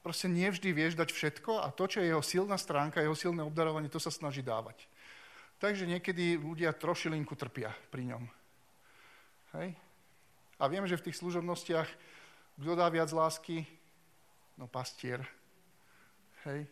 [0.00, 3.90] proste nevždy vieš dať všetko a to, čo je jeho silná stránka, jeho silné obdarovanie,
[3.92, 4.88] to sa snaží dávať.
[5.58, 8.24] Takže niekedy ľudia trošilinku trpia pri ňom.
[9.58, 9.74] Hej?
[10.58, 11.88] A viem, že v tých služobnostiach,
[12.62, 13.66] kto dá viac lásky?
[14.54, 15.26] No pastier.
[16.46, 16.70] Hej?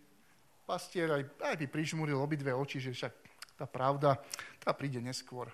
[0.67, 3.13] Pastier aj, aj by prižmuril obidve oči, že však
[3.59, 4.19] tá pravda,
[4.63, 5.51] tá príde neskôr.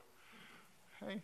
[1.08, 1.18] Hej?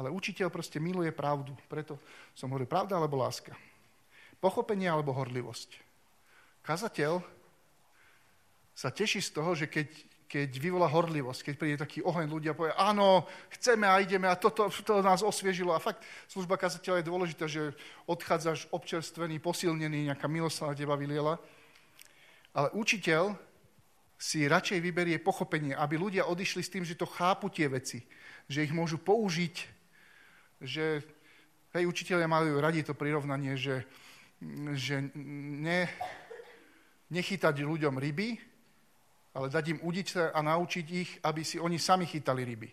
[0.00, 1.52] Ale učiteľ proste miluje pravdu.
[1.68, 2.00] Preto
[2.32, 3.52] som hovoril, pravda alebo láska.
[4.40, 5.76] Pochopenie alebo horlivosť.
[6.64, 7.20] Kazateľ
[8.72, 9.88] sa teší z toho, že keď
[10.30, 13.26] keď vyvolá horlivosť, keď príde taký oheň, ľudia povie, áno,
[13.58, 15.74] chceme a ideme a toto to nás osviežilo.
[15.74, 17.74] A fakt, služba kazateľa je dôležitá, že
[18.06, 21.34] odchádzaš občerstvený, posilnený, nejaká milosť sa na teba vyliela.
[22.54, 23.34] Ale učiteľ
[24.14, 27.98] si radšej vyberie pochopenie, aby ľudia odišli s tým, že to chápu tie veci,
[28.50, 29.54] že ich môžu použiť,
[30.58, 31.06] že
[31.70, 33.86] hej, učiteľia majú radi to prirovnanie, že,
[34.74, 35.86] že ne,
[37.14, 38.34] nechytať ľuďom ryby,
[39.38, 42.70] ale dať im udiť a naučiť ich, aby si oni sami chytali ryby.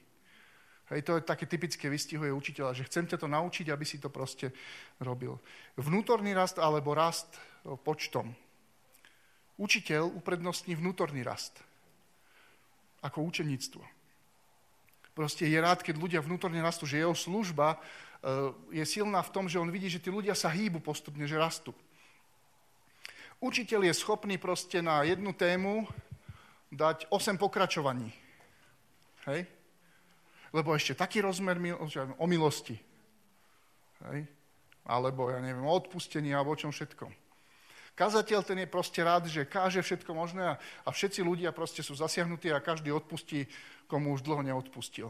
[0.90, 4.10] Hej, to je také typické vystihuje učiteľa, že chcem ťa to naučiť, aby si to
[4.10, 4.50] proste
[5.04, 5.38] robil.
[5.78, 7.38] Vnútorný rast alebo rast
[7.86, 8.34] počtom.
[9.62, 11.60] Učiteľ uprednostní vnútorný rast
[13.04, 13.97] ako učeníctvo.
[15.18, 17.78] Proste je rád, keď ľudia vnútorne rastú, že jeho služba e,
[18.78, 21.74] je silná v tom, že on vidí, že tí ľudia sa hýbu postupne, že rastú.
[23.42, 25.90] Učiteľ je schopný proste na jednu tému
[26.70, 28.14] dať 8 pokračovaní.
[29.26, 29.50] Hej?
[30.54, 31.58] Lebo ešte taký rozmer
[32.22, 32.78] o milosti.
[34.14, 34.30] Hej?
[34.86, 37.10] Alebo, ja neviem, o odpustení alebo o čom všetkom.
[37.98, 40.56] Kazateľ ten je proste rád, že káže všetko možné a,
[40.86, 43.50] a všetci ľudia proste sú zasiahnutí a každý odpustí,
[43.90, 45.10] komu už dlho neodpustil.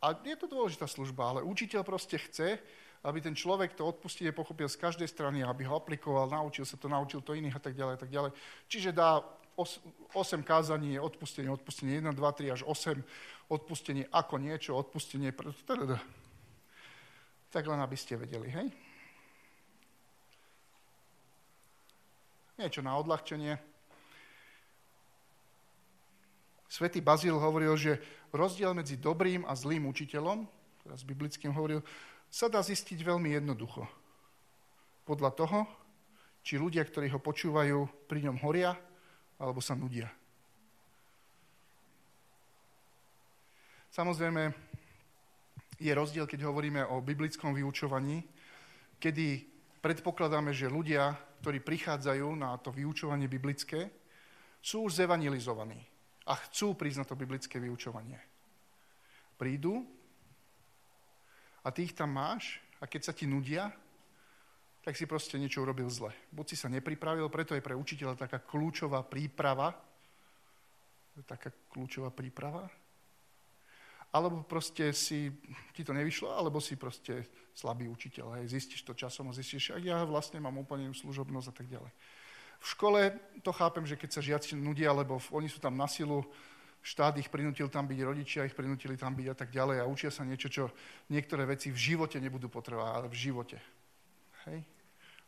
[0.00, 2.56] A je to dôležitá služba, ale učiteľ proste chce,
[3.04, 6.88] aby ten človek to odpustenie pochopil z každej strany, aby ho aplikoval, naučil sa to,
[6.88, 8.30] naučil to iných a tak ďalej, a tak ďalej.
[8.64, 9.20] Čiže dá
[9.56, 13.04] 8 kázaní, odpustenie, odpustenie 1, 2, 3 až 8,
[13.52, 15.28] odpustenie ako niečo, odpustenie...
[17.52, 18.85] Tak len aby ste vedeli, hej?
[22.56, 23.60] Niečo na odľahčenie.
[26.72, 28.00] Svetý Bazil hovoril, že
[28.32, 30.48] rozdiel medzi dobrým a zlým učiteľom,
[30.80, 31.84] teraz biblickým hovoril,
[32.32, 33.84] sa dá zistiť veľmi jednoducho.
[35.04, 35.58] Podľa toho,
[36.40, 38.72] či ľudia, ktorí ho počúvajú, pri ňom horia,
[39.36, 40.08] alebo sa nudia.
[43.92, 44.52] Samozrejme,
[45.76, 48.24] je rozdiel, keď hovoríme o biblickom vyučovaní,
[48.96, 49.44] kedy
[49.84, 53.90] predpokladáme, že ľudia ktorí prichádzajú na to vyučovanie biblické,
[54.62, 55.78] sú už zevanilizovaní
[56.26, 58.18] a chcú prísť na to biblické vyučovanie.
[59.38, 59.84] Prídu
[61.62, 63.70] a ty ich tam máš a keď sa ti nudia,
[64.86, 66.14] tak si proste niečo urobil zle.
[66.30, 69.74] Buď si sa nepripravil, preto je pre učiteľa taká kľúčová príprava,
[71.26, 72.70] taká kľúčová príprava,
[74.16, 75.28] alebo proste si,
[75.76, 78.40] ti to nevyšlo, alebo si proste slabý učiteľ.
[78.40, 78.56] Hej.
[78.56, 81.92] Zistíš to časom a zistíš, ak ja vlastne mám úplne služobnosť a tak ďalej.
[82.56, 83.00] V škole
[83.44, 86.24] to chápem, že keď sa žiaci nudia, lebo oni sú tam na silu,
[86.80, 90.08] štát ich prinútil tam byť, rodičia ich prinútili tam byť a tak ďalej a učia
[90.08, 90.72] sa niečo, čo
[91.12, 93.58] niektoré veci v živote nebudú potrebovať, ale v živote.
[94.48, 94.62] Hej?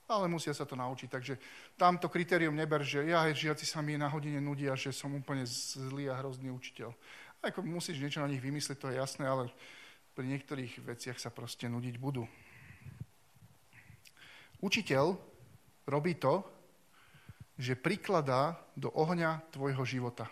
[0.09, 1.37] Ale musia sa to naučiť, takže
[1.77, 6.09] tamto kritérium neber, že ja, žiaci sa mi na hodine nudia, že som úplne zlý
[6.09, 6.97] a hrozný učiteľ.
[7.39, 9.47] Ako musíš niečo na nich vymyslieť, to je jasné, ale
[10.19, 12.27] pri niektorých veciach sa proste nudiť budú.
[14.59, 15.15] Učiteľ
[15.87, 16.43] robí to,
[17.55, 20.27] že prikladá do ohňa tvojho života.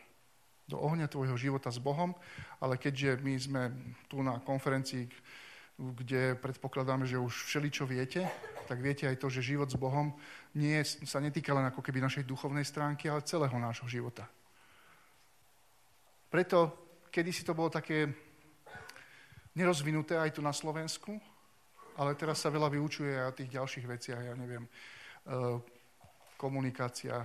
[0.67, 2.11] Do ohňa tvojho života s Bohom,
[2.59, 3.63] ale keďže my sme
[4.11, 5.07] tu na konferencii,
[5.79, 8.27] kde predpokladáme, že už všeličo viete,
[8.67, 10.11] tak viete aj to, že život s Bohom
[10.59, 14.27] nie, sa netýka len ako keby našej duchovnej stránky, ale celého nášho života.
[16.27, 16.86] Preto
[17.17, 18.13] Kedy si to bolo také
[19.57, 21.17] nerozvinuté aj tu na Slovensku,
[21.97, 24.71] ale teraz sa veľa vyučuje aj o tých ďalších veciach, ja neviem, e,
[26.37, 27.25] komunikácia,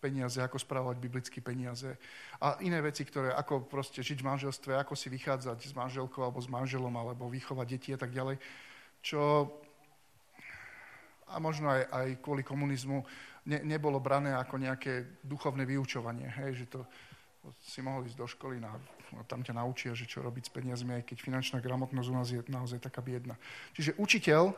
[0.00, 1.92] peniaze, ako správať biblické peniaze
[2.40, 6.40] a iné veci, ktoré, ako proste žiť v manželstve, ako si vychádzať s manželkou alebo
[6.40, 8.40] s manželom, alebo vychovať deti a tak ďalej,
[9.04, 9.44] čo
[11.28, 13.04] a možno aj, aj kvôli komunizmu
[13.44, 16.80] ne, nebolo brané ako nejaké duchovné vyučovanie, hej, že to
[17.60, 18.72] si mohol ísť do školy na
[19.24, 22.40] Tam ťa naučia, že čo robiť s peniazmi, aj keď finančná gramotnosť u nás je
[22.48, 23.40] naozaj taká biedna.
[23.72, 24.52] Čiže učiteľ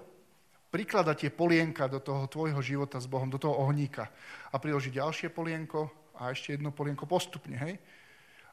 [0.70, 4.10] priklada tie polienka do toho tvojho života s Bohom, do toho ohníka
[4.50, 7.74] a priloží ďalšie polienko a ešte jedno polienko postupne, hej?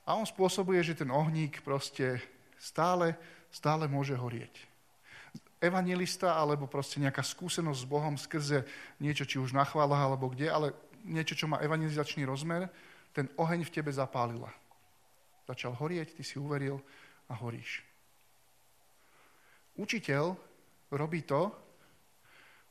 [0.08, 2.24] A on spôsobuje, že ten ohník proste
[2.56, 3.14] stále,
[3.52, 4.54] stále môže horieť.
[5.58, 8.64] Evangelista alebo proste nejaká skúsenosť s Bohom skrze
[9.02, 10.68] niečo, či už na chválach alebo kde, ale
[11.02, 12.70] niečo, čo má evangelizačný rozmer,
[13.12, 14.54] ten oheň v tebe zapálila
[15.48, 16.84] začal horieť, ty si uveril
[17.32, 17.82] a horíš.
[19.80, 20.36] Učiteľ
[20.92, 21.54] robí to,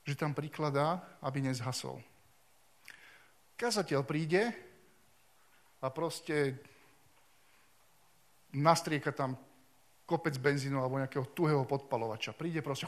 [0.07, 1.99] že tam prikladá, aby nezhasol.
[3.57, 4.53] Kazateľ príde
[5.81, 6.61] a proste
[8.55, 9.35] nastrieka tam
[10.07, 12.37] kopec benzínu alebo nejakého tuhého podpalovača.
[12.37, 12.87] Príde proste...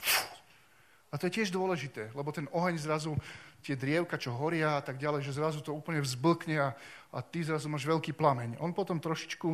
[1.09, 3.16] A to je tiež dôležité, lebo ten oheň zrazu,
[3.62, 6.68] tie drievka, čo horia a tak ďalej, že zrazu to úplne vzblkne a,
[7.12, 8.59] a ty zrazu máš veľký plameň.
[8.62, 9.51] On potom trošičku,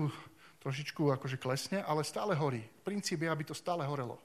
[0.60, 2.62] trošičku akože klesne, ale stále horí.
[2.84, 4.20] Princíp je, aby to stále horelo.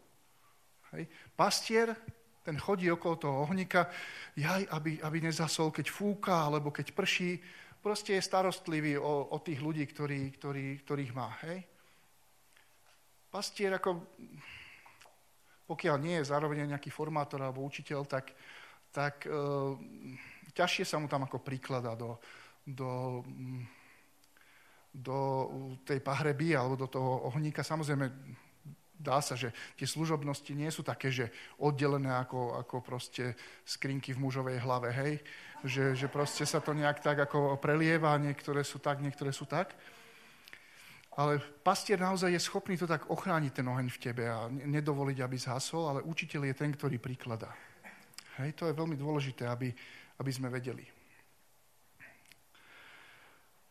[0.95, 1.07] Hej.
[1.37, 1.95] Pastier,
[2.43, 3.87] ten chodí okolo toho ohníka,
[4.33, 7.37] jaj, aby, aby nezasol, keď fúka, alebo keď prší,
[7.79, 11.29] proste je starostlivý o, o tých ľudí, ktorí, ktorí, ktorých má.
[11.45, 11.63] Hej?
[13.29, 14.01] Pastier ako,
[15.69, 18.33] pokiaľ nie je zároveň nejaký formátor alebo učiteľ, tak,
[18.89, 19.31] tak e,
[20.53, 22.17] ťažšie sa mu tam ako príklada do,
[22.65, 23.23] do,
[24.93, 25.17] do
[25.85, 27.61] tej pahreby alebo do toho ohníka.
[27.61, 28.09] Samozrejme,
[28.99, 34.21] dá sa, že tie služobnosti nie sú také, že oddelené ako, ako proste skrinky v
[34.27, 35.13] mužovej hlave, hej?
[35.63, 39.71] Že, že proste sa to nejak tak ako prelieva, niektoré sú tak, niektoré sú tak.
[41.19, 45.35] Ale pastier naozaj je schopný to tak ochrániť ten oheň v tebe a nedovoliť, aby
[45.35, 47.51] zhasol, ale učiteľ je ten, ktorý prikladá.
[48.39, 49.67] Hej, to je veľmi dôležité, aby,
[50.15, 50.87] aby sme vedeli.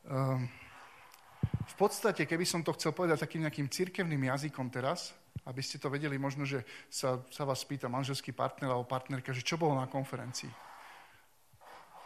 [0.04, 0.44] Um,
[1.40, 5.16] v podstate, keby som to chcel povedať takým nejakým cirkevným jazykom teraz,
[5.48, 9.40] aby ste to vedeli, možno, že sa, sa vás spýta manželský partner alebo partnerka, že
[9.40, 10.52] čo bolo na konferencii.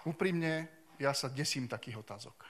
[0.06, 0.70] Úprimne,
[1.02, 2.46] ja sa desím takých otázok.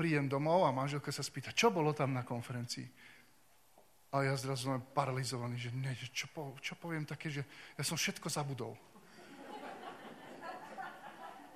[0.00, 2.88] Prídem domov a manželka sa spýta, čo bolo tam na konferencii.
[4.16, 7.44] A ja zrazu som paralizovaný, že ne, čo, po, čo poviem také, že
[7.76, 8.72] ja som všetko zabudol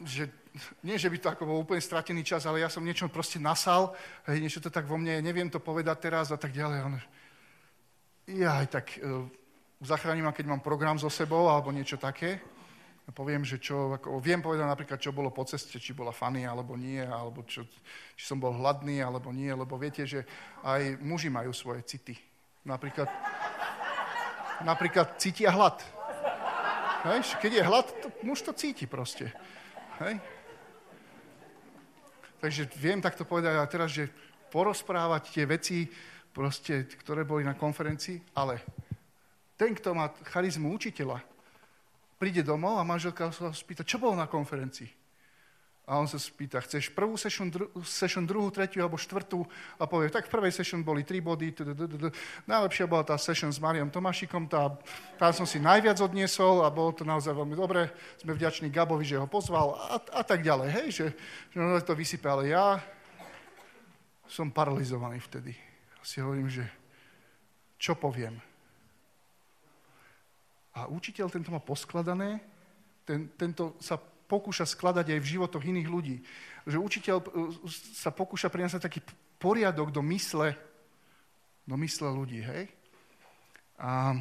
[0.03, 0.27] že
[0.87, 3.95] nie, že by to ako bol úplne stratený čas, ale ja som niečo proste nasal,
[4.31, 6.79] hej, niečo to tak vo mne, neviem to povedať teraz a tak ďalej.
[6.87, 6.95] On,
[8.35, 9.27] ja aj tak uh,
[9.85, 12.41] zachránim keď mám program so sebou alebo niečo také.
[13.13, 16.73] Poviem, že čo, ako, viem povedať napríklad, čo bolo po ceste, či bola funny alebo
[16.73, 17.69] nie, alebo čo,
[18.17, 20.25] či som bol hladný alebo nie, lebo viete, že
[20.65, 22.17] aj muži majú svoje city.
[22.65, 23.13] Napríklad,
[24.65, 25.85] napríklad cítia hlad.
[27.05, 29.29] Hej, keď je hlad, to, muž to cíti proste.
[30.03, 30.19] Hej?
[32.43, 34.11] Takže viem takto povedať a teraz, že
[34.51, 35.89] porozprávať tie veci,
[36.35, 38.59] proste, ktoré boli na konferencii, ale
[39.55, 41.23] ten, kto má charizmu učiteľa,
[42.19, 45.04] príde domov a manželka sa spýta, čo bolo na konferencii?
[45.85, 49.45] A on sa spýta, chceš prvú session, dru, session druhú, tretiu alebo štvrtú?
[49.77, 51.53] A povie, tak v prvej session boli tri body.
[52.49, 54.73] Najlepšia bola tá session s Mariom Tomášikom, tá,
[55.21, 57.93] tá som si najviac odniesol a bolo to naozaj veľmi dobré.
[58.17, 60.69] Sme vďační Gabovi, že ho pozval a, a tak ďalej.
[60.73, 61.07] Hej, že,
[61.53, 62.81] že no, to vysype, ale ja
[64.25, 65.53] som paralizovaný vtedy.
[66.01, 66.65] Si hovorím, že
[67.77, 68.41] čo poviem?
[70.81, 72.41] A učiteľ tento má poskladané,
[73.05, 76.17] ten, tento sa pokúša skladať aj v životoch iných ľudí.
[76.65, 77.27] Že učiteľ e,
[77.95, 79.01] sa pokúša priniesť taký
[79.37, 80.57] poriadok do mysle,
[81.69, 82.69] do mysle ľudí, hej?
[83.77, 84.17] A,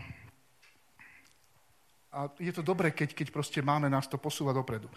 [2.11, 4.89] a je to dobré, keď, keď proste máme nás to posúvať dopredu.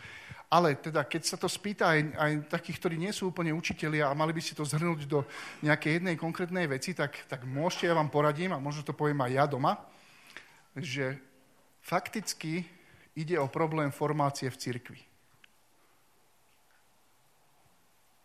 [0.47, 4.19] Ale teda, keď sa to spýta aj, aj takých, ktorí nie sú úplne učitelia a
[4.19, 5.27] mali by si to zhrnúť do
[5.67, 9.33] nejakej jednej konkrétnej veci, tak, tak môžete, ja vám poradím, a možno to poviem aj
[9.35, 9.75] ja doma,
[10.79, 11.19] že
[11.83, 12.76] fakticky
[13.17, 15.01] ide o problém formácie v cirkvi.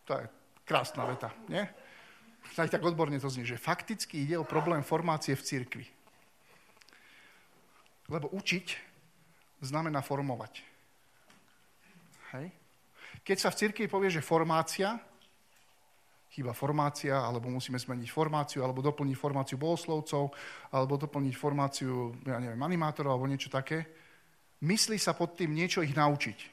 [0.04, 0.24] To je
[0.68, 1.64] krásna veta, nie?
[2.58, 5.86] Aj tak odborne to znie, že fakticky ide o problém formácie v cirkvi.
[8.10, 8.66] Lebo učiť
[9.62, 10.60] znamená formovať.
[12.36, 12.50] Hej?
[13.22, 14.98] Keď sa v cirkvi povie, že formácia,
[16.34, 20.34] chýba formácia, alebo musíme zmeniť formáciu, alebo doplniť formáciu bohoslovcov,
[20.74, 24.01] alebo doplniť formáciu, ja neviem, animátorov, alebo niečo také,
[24.62, 26.52] myslí sa pod tým niečo ich naučiť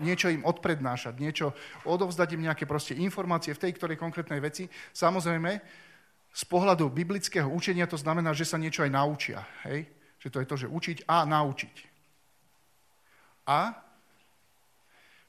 [0.00, 1.52] niečo im odprednášať, niečo,
[1.86, 4.70] odovzdať im nejaké proste informácie v tej ktorej konkrétnej veci.
[4.70, 5.50] Samozrejme,
[6.30, 9.42] z pohľadu biblického učenia to znamená, že sa niečo aj naučia.
[9.66, 9.90] Hej?
[10.22, 11.74] Že to je to, že učiť a naučiť.
[13.48, 13.74] A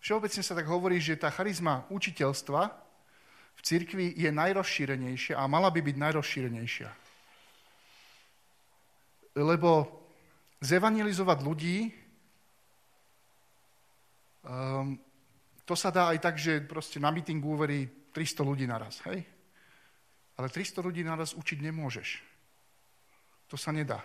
[0.04, 2.62] všeobecne sa tak hovorí, že tá charizma učiteľstva
[3.58, 6.90] v cirkvi je najrozšírenejšia a mala by byť najrozšírenejšia.
[9.40, 9.99] Lebo
[10.60, 11.78] zevangelizovať ľudí
[14.50, 14.95] Um,
[15.67, 19.22] to sa dá aj tak, že proste na mítingu uverí 300 ľudí naraz, hej?
[20.39, 22.24] Ale 300 ľudí naraz učiť nemôžeš.
[23.52, 24.00] To sa nedá.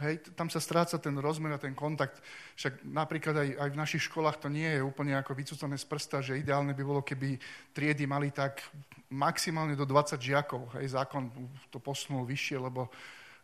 [0.00, 2.24] Hej, tam sa stráca ten rozmer a ten kontakt.
[2.56, 6.24] Však napríklad aj, aj v našich školách to nie je úplne ako vycúcané z prsta,
[6.24, 7.36] že ideálne by bolo, keby
[7.76, 8.64] triedy mali tak
[9.12, 10.72] maximálne do 20 žiakov.
[10.80, 11.28] Hej, zákon
[11.68, 12.88] to posunul vyššie, lebo,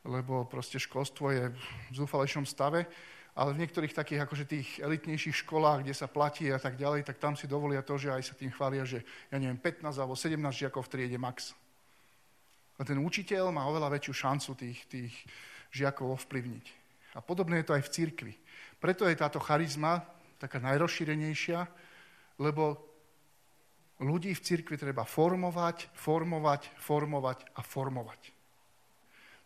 [0.06, 2.86] lebo proste školstvo je v zúfalejšom stave
[3.36, 7.20] ale v niektorých takých akože tých elitnejších školách, kde sa platí a tak ďalej, tak
[7.20, 10.40] tam si dovolia to, že aj sa tým chvália, že ja neviem, 15 alebo 17
[10.56, 11.52] žiakov v triede max.
[12.80, 15.12] A ten učiteľ má oveľa väčšiu šancu tých, tých
[15.68, 16.66] žiakov ovplyvniť.
[17.12, 18.34] A podobné je to aj v cirkvi.
[18.80, 20.00] Preto je táto charizma
[20.40, 21.60] taká najrozšírenejšia,
[22.40, 22.80] lebo
[24.00, 28.35] ľudí v cirkvi treba formovať, formovať, formovať a formovať.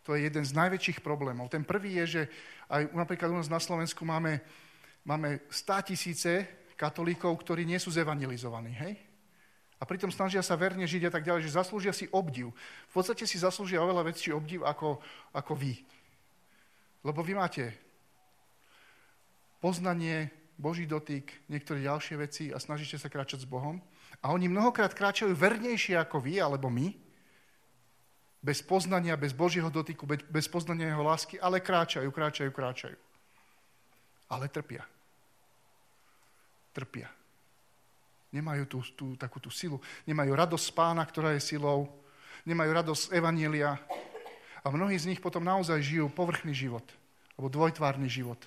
[0.03, 1.53] To je jeden z najväčších problémov.
[1.53, 2.21] Ten prvý je, že
[2.69, 4.41] aj napríklad u nás na Slovensku máme,
[5.05, 8.93] máme 100 tisíce katolíkov, ktorí nie sú zevangelizovaní, hej?
[9.81, 12.53] A pritom snažia sa verne žiť a tak ďalej, že zaslúžia si obdiv.
[12.89, 15.01] V podstate si zaslúžia oveľa väčší obdiv ako,
[15.33, 15.73] ako vy.
[17.01, 17.73] Lebo vy máte
[19.57, 20.29] poznanie,
[20.61, 23.81] Boží dotyk, niektoré ďalšie veci a snažíte sa kráčať s Bohom.
[24.21, 26.93] A oni mnohokrát kráčajú vernejšie ako vy alebo my,
[28.41, 32.97] bez poznania, bez Božieho dotyku, bez poznania jeho lásky, ale kráčajú, kráčajú, kráčajú.
[34.33, 34.81] Ale trpia.
[36.73, 37.09] Trpia.
[38.31, 39.77] Nemajú tú, tú, takú tú silu.
[40.07, 41.91] Nemajú radosť pána, ktorá je silou.
[42.47, 43.77] Nemajú radosť Evanielia.
[44.63, 46.87] A mnohí z nich potom naozaj žijú povrchný život.
[47.35, 48.39] Alebo dvojtvárny život.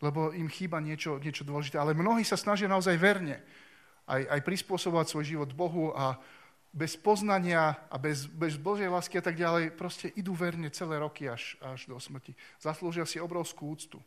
[0.00, 1.76] Lebo im chýba niečo, niečo dôležité.
[1.76, 3.44] Ale mnohí sa snažia naozaj verne
[4.08, 6.16] aj, aj prispôsobovať svoj život Bohu a
[6.78, 11.26] bez poznania a bez, bez Božej lásky a tak ďalej, proste idú verne celé roky
[11.26, 12.38] až, až do smrti.
[12.62, 13.98] Zaslúžia si obrovskú úctu.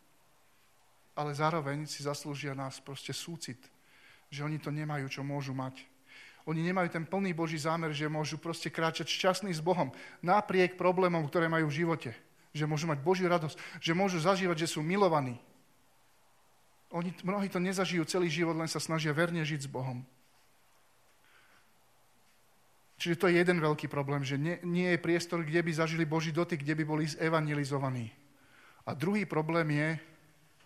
[1.11, 3.59] Ale zároveň si zaslúžia nás proste súcit,
[4.31, 5.83] že oni to nemajú, čo môžu mať.
[6.47, 9.91] Oni nemajú ten plný Boží zámer, že môžu proste kráčať šťastný s Bohom
[10.23, 12.15] napriek problémom, ktoré majú v živote.
[12.55, 15.35] Že môžu mať Božiu radosť, že môžu zažívať, že sú milovaní.
[16.91, 20.07] Oni, mnohí to nezažijú celý život, len sa snažia verne žiť s Bohom.
[23.01, 26.29] Čiže to je jeden veľký problém, že nie, nie je priestor, kde by zažili Boží
[26.29, 28.13] dotyk, kde by boli evangelizovaní.
[28.85, 29.97] A druhý problém je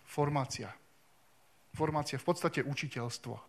[0.04, 0.68] formácia.
[1.72, 3.40] Formácia, v podstate učiteľstvo.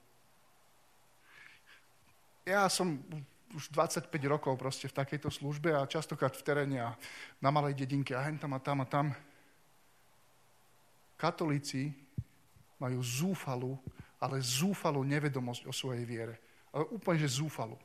[2.48, 3.04] Ja som
[3.52, 6.96] už 25 rokov proste v takejto službe a častokrát v teréne a
[7.44, 9.12] na malej dedinke a hen tam a tam a tam.
[11.20, 11.92] Katolíci
[12.80, 13.76] majú zúfalú,
[14.16, 16.40] ale zúfalú nevedomosť o svojej viere.
[16.72, 17.76] Ale úplne, že zúfalú.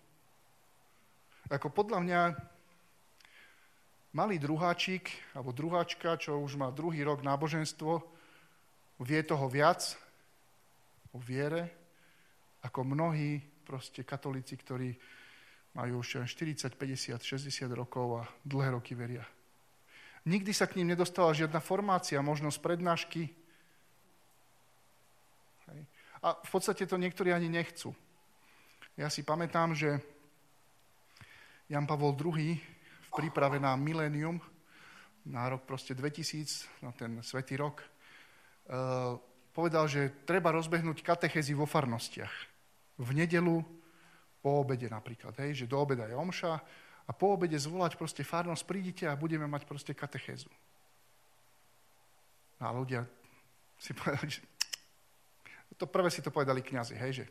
[1.50, 2.20] Ako podľa mňa
[4.14, 8.04] malý druháčik, alebo druháčka, čo už má druhý rok náboženstvo,
[9.02, 9.96] vie toho viac
[11.10, 11.72] o viere,
[12.62, 14.94] ako mnohí proste katolíci, ktorí
[15.74, 19.24] majú už 40, 50, 60 rokov a dlhé roky veria.
[20.28, 23.32] Nikdy sa k ním nedostala žiadna formácia, možnosť prednášky,
[26.22, 27.90] a v podstate to niektorí ani nechcú.
[28.94, 29.98] Ja si pamätám, že
[31.72, 34.36] Jan Pavol II v príprave na milénium,
[35.24, 39.16] na rok proste 2000, na ten svetý rok, uh,
[39.56, 42.34] povedal, že treba rozbehnúť katechezy vo farnostiach.
[43.00, 43.64] V nedelu,
[44.44, 46.60] po obede napríklad, hej, že do obeda je omša
[47.08, 50.52] a po obede zvolať proste farnosť, prídite a budeme mať proste katechézu.
[52.60, 53.08] A ľudia
[53.80, 54.44] si povedali, že
[55.80, 57.24] to prvé si to povedali kňazi, hej, že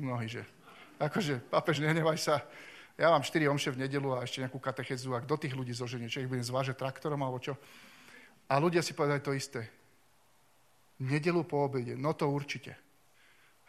[0.00, 0.48] mnohí, že
[0.96, 2.40] akože, papež, nehnevaj sa,
[3.00, 6.12] ja mám 4 omše v nedelu a ešte nejakú katechezu a kto tých ľudí zoženie,
[6.12, 7.56] čo ich budem zvážať traktorom alebo čo.
[8.52, 9.64] A ľudia si povedali to isté.
[11.00, 12.76] Nedelu po obede, no to určite.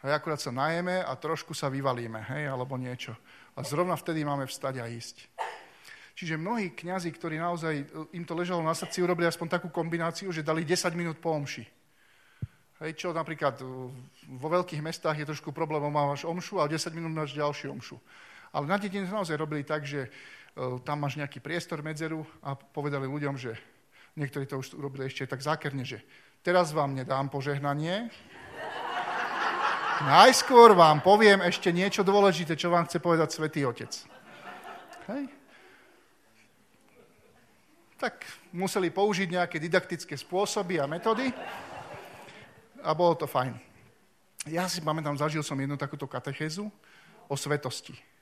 [0.04, 3.16] Hej, akurát sa najeme a trošku sa vyvalíme, hej, alebo niečo.
[3.56, 5.24] A zrovna vtedy máme vstať a ísť.
[6.14, 7.74] Čiže mnohí kňazi, ktorí naozaj,
[8.14, 11.66] im to ležalo na srdci, urobili aspoň takú kombináciu, že dali 10 minút po omši.
[12.84, 13.58] Hej, čo napríklad
[14.28, 17.96] vo veľkých mestách je trošku problémom, máš omšu a 10 minút máš ďalšiu omšu.
[18.54, 23.10] Ale na dedine naozaj robili tak, že uh, tam máš nejaký priestor, medzeru a povedali
[23.10, 23.58] ľuďom, že
[24.14, 25.98] niektorí to už robili ešte tak zákerne, že
[26.46, 28.14] teraz vám nedám požehnanie,
[30.06, 33.90] najskôr vám poviem ešte niečo dôležité, čo vám chce povedať Svetý Otec.
[35.10, 35.26] Hej.
[37.98, 38.22] Tak
[38.54, 41.34] museli použiť nejaké didaktické spôsoby a metódy
[42.86, 43.58] a bolo to fajn.
[44.46, 46.68] Ja si pamätám, zažil som jednu takúto katechézu
[47.26, 48.13] o svetosti.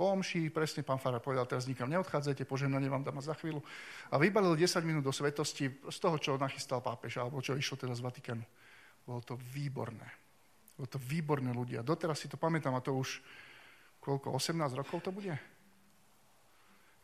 [0.00, 3.60] Po omši, presne pán Fara povedal, teraz nikam neodchádzajte, požehnanie vám dám za chvíľu.
[4.08, 7.92] A vybalil 10 minút do svetosti z toho, čo nachystal pápež, alebo čo išlo teda
[7.92, 8.40] z Vatikánu.
[9.04, 10.08] Bolo to výborné.
[10.80, 11.84] Bolo to výborné ľudia.
[11.84, 13.20] Doteraz si to pamätám, a to už
[14.00, 15.36] koľko, 18 rokov to bude?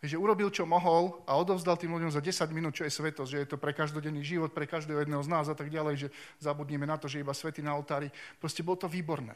[0.07, 3.41] že urobil, čo mohol a odovzdal tým ľuďom za 10 minút, čo je svetosť, že
[3.43, 6.87] je to pre každodenný život, pre každého jedného z nás a tak ďalej, že zabudneme
[6.87, 8.09] na to, že iba svety na oltári.
[8.39, 9.35] Proste bolo to výborné.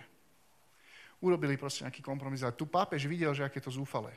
[1.20, 2.42] Urobili proste nejaký kompromis.
[2.42, 4.16] A tu pápež videl, že aké to zúfale.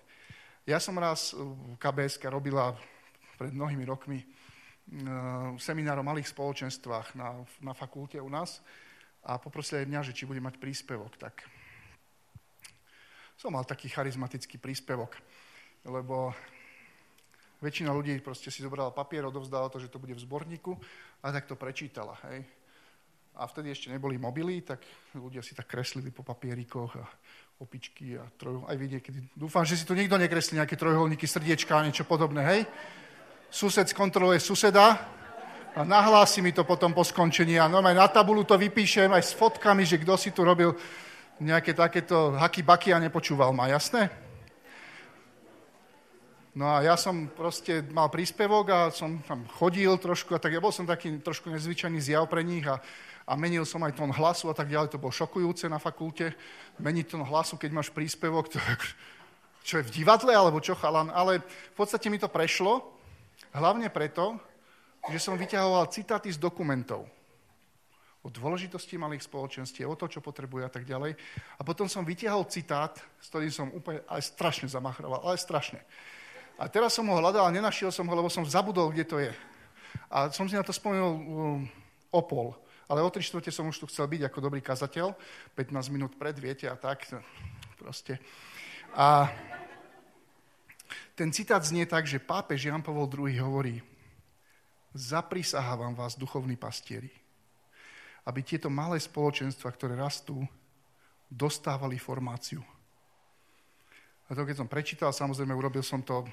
[0.64, 1.36] Ja som raz,
[1.76, 2.72] KBS robila
[3.36, 4.26] pred mnohými rokmi e,
[5.60, 8.64] seminár o malých spoločenstvách na, na fakulte u nás
[9.28, 11.20] a poprosili aj mňa, že či bude mať príspevok.
[11.20, 11.44] Tak
[13.36, 15.20] som mal taký charizmatický príspevok
[15.84, 16.32] lebo
[17.60, 20.72] väčšina ľudí proste si zobrala papier, odovzdala to, že to bude v zborníku
[21.24, 22.16] a tak to prečítala.
[22.32, 22.44] Hej.
[23.34, 24.86] A vtedy ešte neboli mobily, tak
[25.18, 27.06] ľudia si tak kreslili po papierikoch a
[27.58, 28.62] opičky a troj...
[28.70, 29.26] Aj vy niekedy...
[29.34, 32.62] Dúfam, že si tu nikto nekreslí nejaké trojholníky, srdiečka a niečo podobné, hej?
[33.50, 35.02] Sused skontroluje suseda,
[35.74, 39.34] A nahlási mi to potom po skončení a normálne na tabulu to vypíšem aj s
[39.34, 40.70] fotkami, že kto si tu robil
[41.42, 44.14] nejaké takéto haky baky a nepočúval ma, jasné?
[46.54, 50.62] No a ja som proste mal príspevok a som tam chodil trošku a tak ja
[50.62, 52.78] bol som taký trošku nezvyčajný zjav pre nich a,
[53.24, 54.94] a menil som aj tón hlasu a tak ďalej.
[54.94, 56.36] To bolo šokujúce na fakulte.
[56.80, 58.60] Meniť tón hlasu, keď máš príspevok, to,
[59.64, 61.08] čo je v divadle alebo čo chalan.
[61.12, 62.84] Ale v podstate mi to prešlo,
[63.56, 64.36] hlavne preto,
[65.12, 67.08] že som vyťahoval citáty z dokumentov
[68.24, 71.12] o dôležitosti malých spoločenstiev, o to, čo potrebuje a tak ďalej.
[71.60, 75.84] A potom som vytiahol citát, s ktorým som úplne ale strašne zamachroval, ale strašne.
[76.56, 79.34] A teraz som ho hľadal a nenašiel som ho, lebo som zabudol, kde to je.
[80.08, 81.62] A som si na to spomenul um,
[82.16, 82.56] o pol.
[82.88, 85.16] Ale o tri štvrte som už tu chcel byť ako dobrý kazateľ.
[85.56, 87.08] 15 minút pred, viete, a tak.
[87.80, 88.20] Proste.
[88.94, 89.32] A
[91.16, 93.82] ten citát znie tak, že pápež Jan Pavel II hovorí,
[94.94, 97.10] zaprisahávam vás, duchovní pastieri,
[98.30, 100.46] aby tieto malé spoločenstva, ktoré rastú,
[101.30, 102.62] dostávali formáciu.
[104.30, 106.24] A to keď som prečítal, samozrejme urobil som to,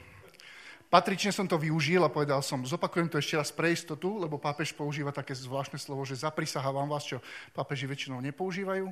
[0.91, 4.75] patrične som to využil a povedal som, zopakujem to ešte raz pre istotu, lebo pápež
[4.75, 7.23] používa také zvláštne slovo, že zaprisahávam vás, čo
[7.55, 8.91] pápeži väčšinou nepoužívajú.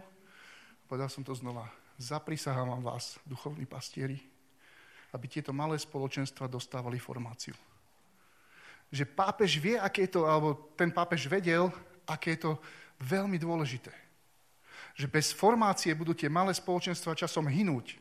[0.86, 1.68] Povedal som to znova,
[2.00, 4.16] zaprisahávam vás, duchovní pastieri,
[5.12, 7.52] aby tieto malé spoločenstva dostávali formáciu
[8.88, 11.68] že pápež vie, aké je to, alebo ten pápež vedel,
[12.08, 12.52] aké je to
[13.04, 13.92] veľmi dôležité.
[14.96, 18.00] Že bez formácie budú tie malé spoločenstva časom hynúť.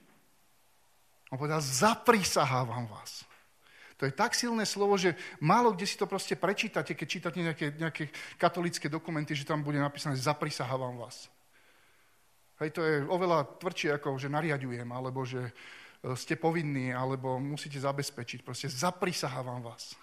[1.27, 3.27] On povedal, zaprisahávam vás.
[3.97, 7.73] To je tak silné slovo, že málo kde si to proste prečítate, keď čítate nejaké,
[7.73, 11.25] nejaké katolické dokumenty, že tam bude napísané zaprisahávam vás.
[12.61, 15.51] Hej, to je oveľa tvrdšie, ako že nariadujem, alebo že e,
[16.17, 18.41] ste povinní, alebo musíte zabezpečiť.
[18.41, 19.93] Proste zaprisahávam vás.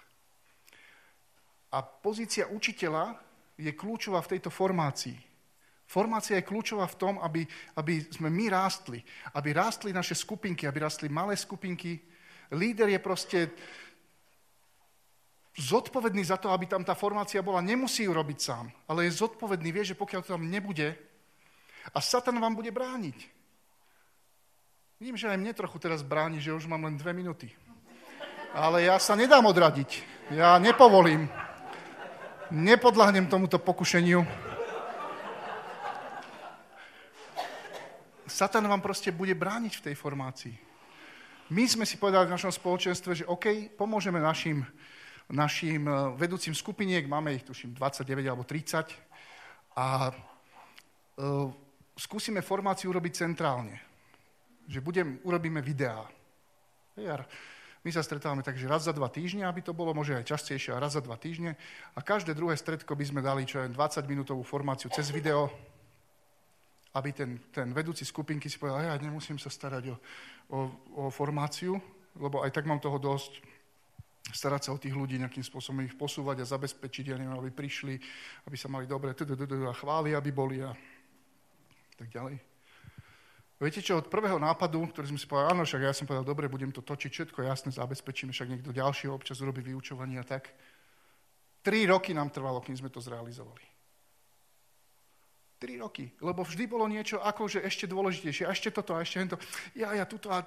[1.74, 3.18] A pozícia učiteľa
[3.58, 5.18] je kľúčová v tejto formácii.
[5.86, 7.42] Formácia je kľúčová v tom, aby,
[7.74, 9.02] aby sme my rástli.
[9.34, 11.98] Aby rástli naše skupinky, aby rástli malé skupinky.
[12.54, 13.38] Líder je proste
[15.54, 17.62] zodpovedný za to, aby tam tá formácia bola.
[17.62, 20.98] Nemusí ju robiť sám, ale je zodpovedný, vie, že pokiaľ to tam nebude,
[21.92, 23.18] a Satan vám bude brániť.
[25.00, 27.52] Vidím, že aj mne trochu teraz bráni, že už mám len dve minúty.
[28.54, 30.00] Ale ja sa nedám odradiť.
[30.32, 31.28] Ja nepovolím
[32.48, 34.24] nepodľahnem tomuto pokušeniu.
[38.24, 40.56] Satan vám proste bude brániť v tej formácii.
[41.52, 44.64] My sme si povedali v našom spoločenstve, že OK, pomôžeme našim,
[45.32, 48.92] našim eh, vedúcim skupiniek, máme ich tuším 29 alebo 30
[49.74, 50.14] a
[51.18, 51.50] uh,
[51.98, 53.74] skúsime formáciu urobiť centrálne.
[54.70, 56.06] Že budem, urobíme videá.
[57.82, 60.72] My sa stretávame tak, že raz za dva týždne, aby to bolo, môže aj častejšie,
[60.72, 61.58] a raz za dva týždne.
[61.92, 65.50] A každé druhé stredko by sme dali čo je 20-minútovú formáciu cez video,
[66.94, 69.96] aby ten, ten vedúci skupinky si povedal, ja nemusím sa starať o,
[70.54, 70.58] o,
[70.96, 71.76] o formáciu,
[72.14, 73.42] lebo aj tak mám toho dosť,
[74.32, 78.00] starať sa o tých ľudí, nejakým spôsobom ich posúvať a zabezpečiť, ja neviem, aby prišli,
[78.48, 80.72] aby sa mali dobre, a chváli, aby boli a
[82.00, 82.40] tak ďalej.
[83.60, 86.50] Viete čo, od prvého nápadu, ktorý sme si povedali, áno, však ja som povedal, dobre,
[86.50, 90.50] budem to točiť, všetko jasne, zabezpečíme, však niekto ďalší občas urobí vyučovanie a tak.
[91.64, 93.64] Tri roky nám trvalo, kým sme to zrealizovali.
[95.56, 99.36] Tri roky, lebo vždy bolo niečo akože ešte dôležitejšie, ešte toto, a ešte hento.
[99.72, 100.44] Ja, ja, tuto a...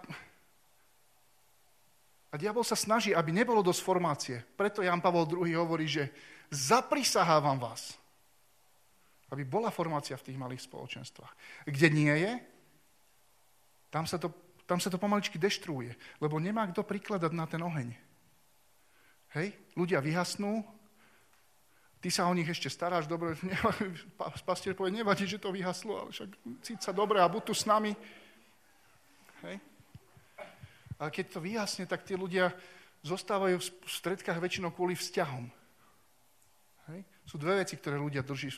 [2.32, 4.38] A diabol sa snaží, aby nebolo dosť formácie.
[4.60, 6.12] Preto Jan Pavel II hovorí, že
[6.52, 7.96] zaprisahávam vás,
[9.32, 11.34] aby bola formácia v tých malých spoločenstvách.
[11.68, 12.34] Kde nie je,
[13.88, 14.32] tam sa to,
[14.68, 17.96] tam sa to pomaličky deštruuje, lebo nemá kto prikladať na ten oheň.
[19.40, 19.56] Hej?
[19.80, 20.64] Ľudia vyhasnú,
[22.04, 23.40] ty sa o nich ešte staráš, dobre,
[24.48, 26.30] pastier povie, nevadí, že to vyhaslo, ale však
[26.64, 27.96] cít sa dobre a buď tu s nami.
[29.48, 29.60] Hej?
[30.98, 32.50] Ale keď to vyhasne, tak tí ľudia
[33.06, 35.46] zostávajú v stredkách väčšinou kvôli vzťahom.
[36.92, 37.00] Hej?
[37.28, 38.50] Sú dve veci, ktoré ľudia drží,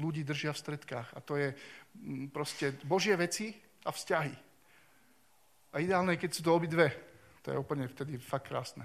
[0.00, 1.08] ľudí držia v stredkách.
[1.14, 3.54] A to je mm, proste Božie veci
[3.86, 4.34] a vzťahy.
[5.70, 6.90] A ideálne je, keď sú to obidve.
[7.46, 8.84] To je úplne vtedy fakt krásne.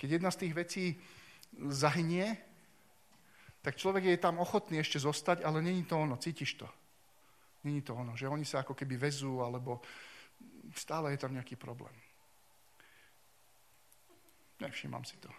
[0.00, 0.84] Keď jedna z tých vecí
[1.68, 2.40] zahynie,
[3.60, 6.68] tak človek je tam ochotný ešte zostať, ale není to ono, cítiš to.
[7.68, 9.84] Není to ono, že oni sa ako keby vezú, alebo
[10.74, 11.92] stále je tam nejaký problém.
[14.60, 15.30] Nevšímam si to.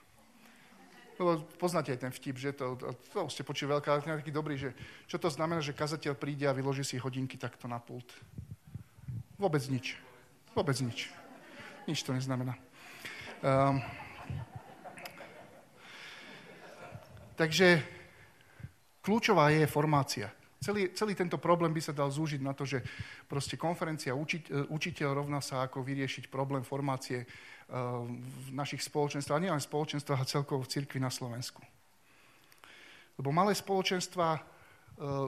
[1.21, 4.57] Lebo poznáte aj ten vtip, že to, to, to ste počuli veľká, ale taký dobrý,
[4.57, 4.73] že
[5.05, 8.09] čo to znamená, že kazateľ príde a vyloží si hodinky takto na pult.
[9.37, 9.93] Vôbec nič.
[10.57, 11.13] Vôbec nič.
[11.85, 12.57] Nič to neznamená.
[13.45, 13.77] Um,
[17.41, 17.81] Takže
[19.01, 20.29] kľúčová je formácia.
[20.61, 22.85] Celý, celý tento problém by sa dal zúžiť na to, že
[23.25, 29.41] proste konferencia uči, e, učiteľ rovná sa ako vyriešiť problém formácie uh, v našich spoločenstvách,
[29.41, 31.65] a nielen spoločenstvách, a celkovo v cirkvi na Slovensku.
[33.17, 34.41] Lebo malé spoločenstva uh,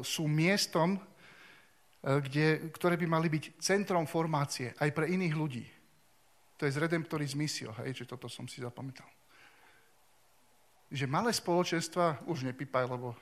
[0.05, 1.01] sú miestom,
[2.03, 5.65] kde, ktoré by mali byť centrom formácie aj pre iných ľudí.
[6.59, 9.07] To je z Redemptoris Missio, hej, že toto som si zapamätal.
[10.91, 13.15] Že malé spoločenstva, už nepípaj, lebo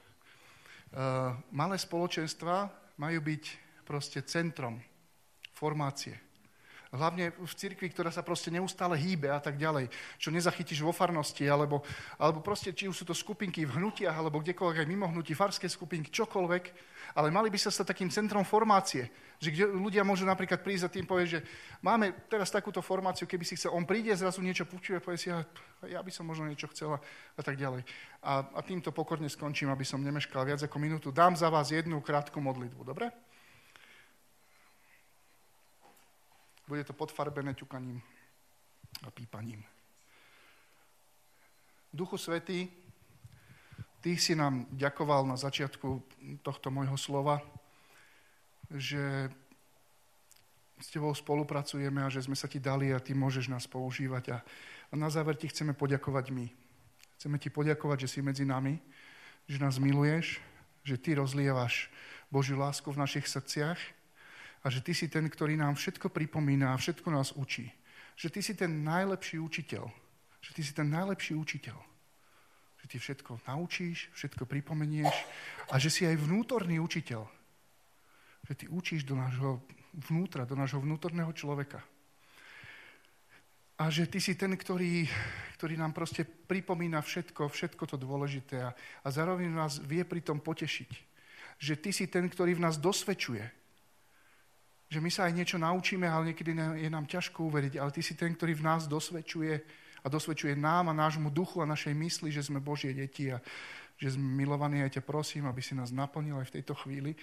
[1.51, 2.67] malé spoločenstva
[2.99, 3.43] majú byť
[3.87, 4.79] proste centrom
[5.55, 6.30] formácie.
[6.91, 9.87] Hlavne v cirkvi, ktorá sa proste neustále hýbe a tak ďalej.
[10.19, 11.87] Čo nezachytíš vo farnosti, alebo,
[12.19, 15.71] alebo proste, či už sú to skupinky v hnutiach, alebo kdekoľvek aj mimo hnutí, farské
[15.71, 16.63] skupinky, čokoľvek,
[17.15, 19.07] ale mali by sa stať takým centrom formácie.
[19.39, 21.39] Že kde ľudia môžu napríklad prísť a tým povieť, že
[21.79, 25.47] máme teraz takúto formáciu, keby si chcel, on príde, zrazu niečo počuje, povie si, ja,
[25.87, 26.99] ja by som možno niečo chcela
[27.39, 27.87] a tak ďalej.
[28.19, 31.07] A, a týmto pokorne skončím, aby som nemeškal viac ako minútu.
[31.15, 33.30] Dám za vás jednu krátku modlitbu, dobre?
[36.67, 38.01] Bude to podfarbené ťukaním
[39.05, 39.63] a pípaním.
[41.93, 42.69] Duchu Svetý,
[44.01, 46.01] Ty si nám ďakoval na začiatku
[46.41, 47.37] tohto môjho slova,
[48.73, 49.29] že
[50.81, 54.33] s Tebou spolupracujeme a že sme sa Ti dali a Ty môžeš nás používať.
[54.33, 54.37] A,
[54.97, 56.49] na záver Ti chceme poďakovať my.
[57.21, 58.81] Chceme Ti poďakovať, že si medzi nami,
[59.45, 60.41] že nás miluješ,
[60.81, 61.93] že Ty rozlievaš
[62.33, 63.77] Božiu lásku v našich srdciach
[64.61, 67.65] a že ty si ten, ktorý nám všetko pripomína a všetko nás učí.
[68.13, 69.89] Že ty si ten najlepší učiteľ.
[70.41, 71.77] Že ty si ten najlepší učiteľ.
[72.81, 75.13] Že ty všetko naučíš, všetko pripomenieš
[75.69, 77.25] a že si aj vnútorný učiteľ.
[78.45, 79.65] Že ty učíš do nášho
[80.09, 81.81] vnútra, do nášho vnútorného človeka.
[83.81, 85.09] A že ty si ten, ktorý,
[85.57, 90.37] ktorý nám proste pripomína všetko, všetko to dôležité a, a zároveň nás vie pri tom
[90.37, 90.91] potešiť.
[91.57, 93.60] Že ty si ten, ktorý v nás dosvedčuje,
[94.91, 96.51] že my sa aj niečo naučíme, ale niekedy
[96.83, 99.53] je nám ťažko uveriť, ale ty si ten, ktorý v nás dosvedčuje
[100.03, 103.39] a dosvedčuje nám a nášmu duchu a našej mysli, že sme Božie deti a
[103.95, 104.83] že sme milovaní.
[104.83, 107.15] Ja ťa prosím, aby si nás naplnil aj v tejto chvíli,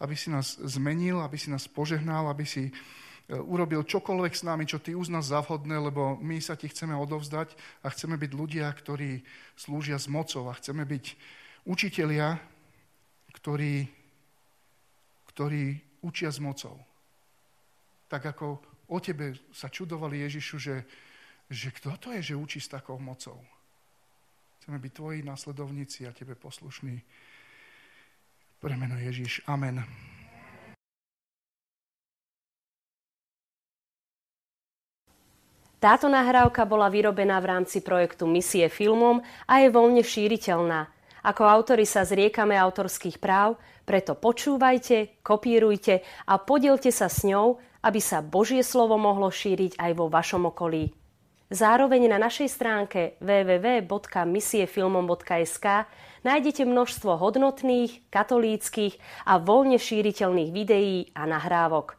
[0.00, 4.64] aby si nás zmenil, aby si nás požehnal, aby si e, urobil čokoľvek s nami,
[4.64, 7.52] čo ty uznáš za vhodné, lebo my sa ti chceme odovzdať
[7.84, 9.20] a chceme byť ľudia, ktorí
[9.60, 11.04] slúžia s mocou a chceme byť
[11.68, 12.40] učitelia,
[13.36, 13.84] ktorí,
[15.28, 15.64] ktorí
[16.00, 16.80] učia s mocou
[18.10, 18.58] tak ako
[18.90, 20.82] o tebe sa čudovali Ježišu, že,
[21.46, 23.38] že kto to je, že učí s takou mocou.
[24.58, 26.98] Chceme byť tvoji následovníci a tebe poslušní.
[28.58, 29.46] Premeno Ježiš.
[29.46, 29.86] Amen.
[35.80, 40.92] Táto nahrávka bola vyrobená v rámci projektu Misie filmom a je voľne šíriteľná.
[41.24, 43.56] Ako autori sa zriekame autorských práv,
[43.88, 49.92] preto počúvajte, kopírujte a podielte sa s ňou, aby sa Božie slovo mohlo šíriť aj
[49.96, 50.92] vo vašom okolí.
[51.50, 55.66] Zároveň na našej stránke www.misiefilmom.sk
[56.22, 58.94] nájdete množstvo hodnotných, katolíckých
[59.26, 61.98] a voľne šíriteľných videí a nahrávok.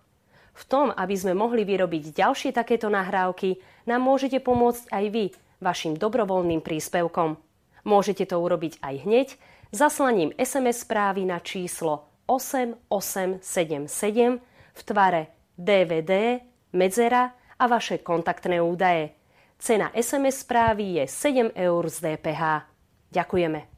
[0.56, 3.60] V tom, aby sme mohli vyrobiť ďalšie takéto nahrávky,
[3.92, 7.36] nám môžete pomôcť aj vy vašim dobrovoľným príspevkom.
[7.84, 9.36] Môžete to urobiť aj hneď
[9.76, 14.40] zaslaním SMS správy na číslo 8877
[14.72, 16.42] v tvare DVD,
[16.74, 19.14] medzera a vaše kontaktné údaje.
[19.62, 22.66] Cena SMS správy je 7 eur z DPH.
[23.14, 23.71] Ďakujeme.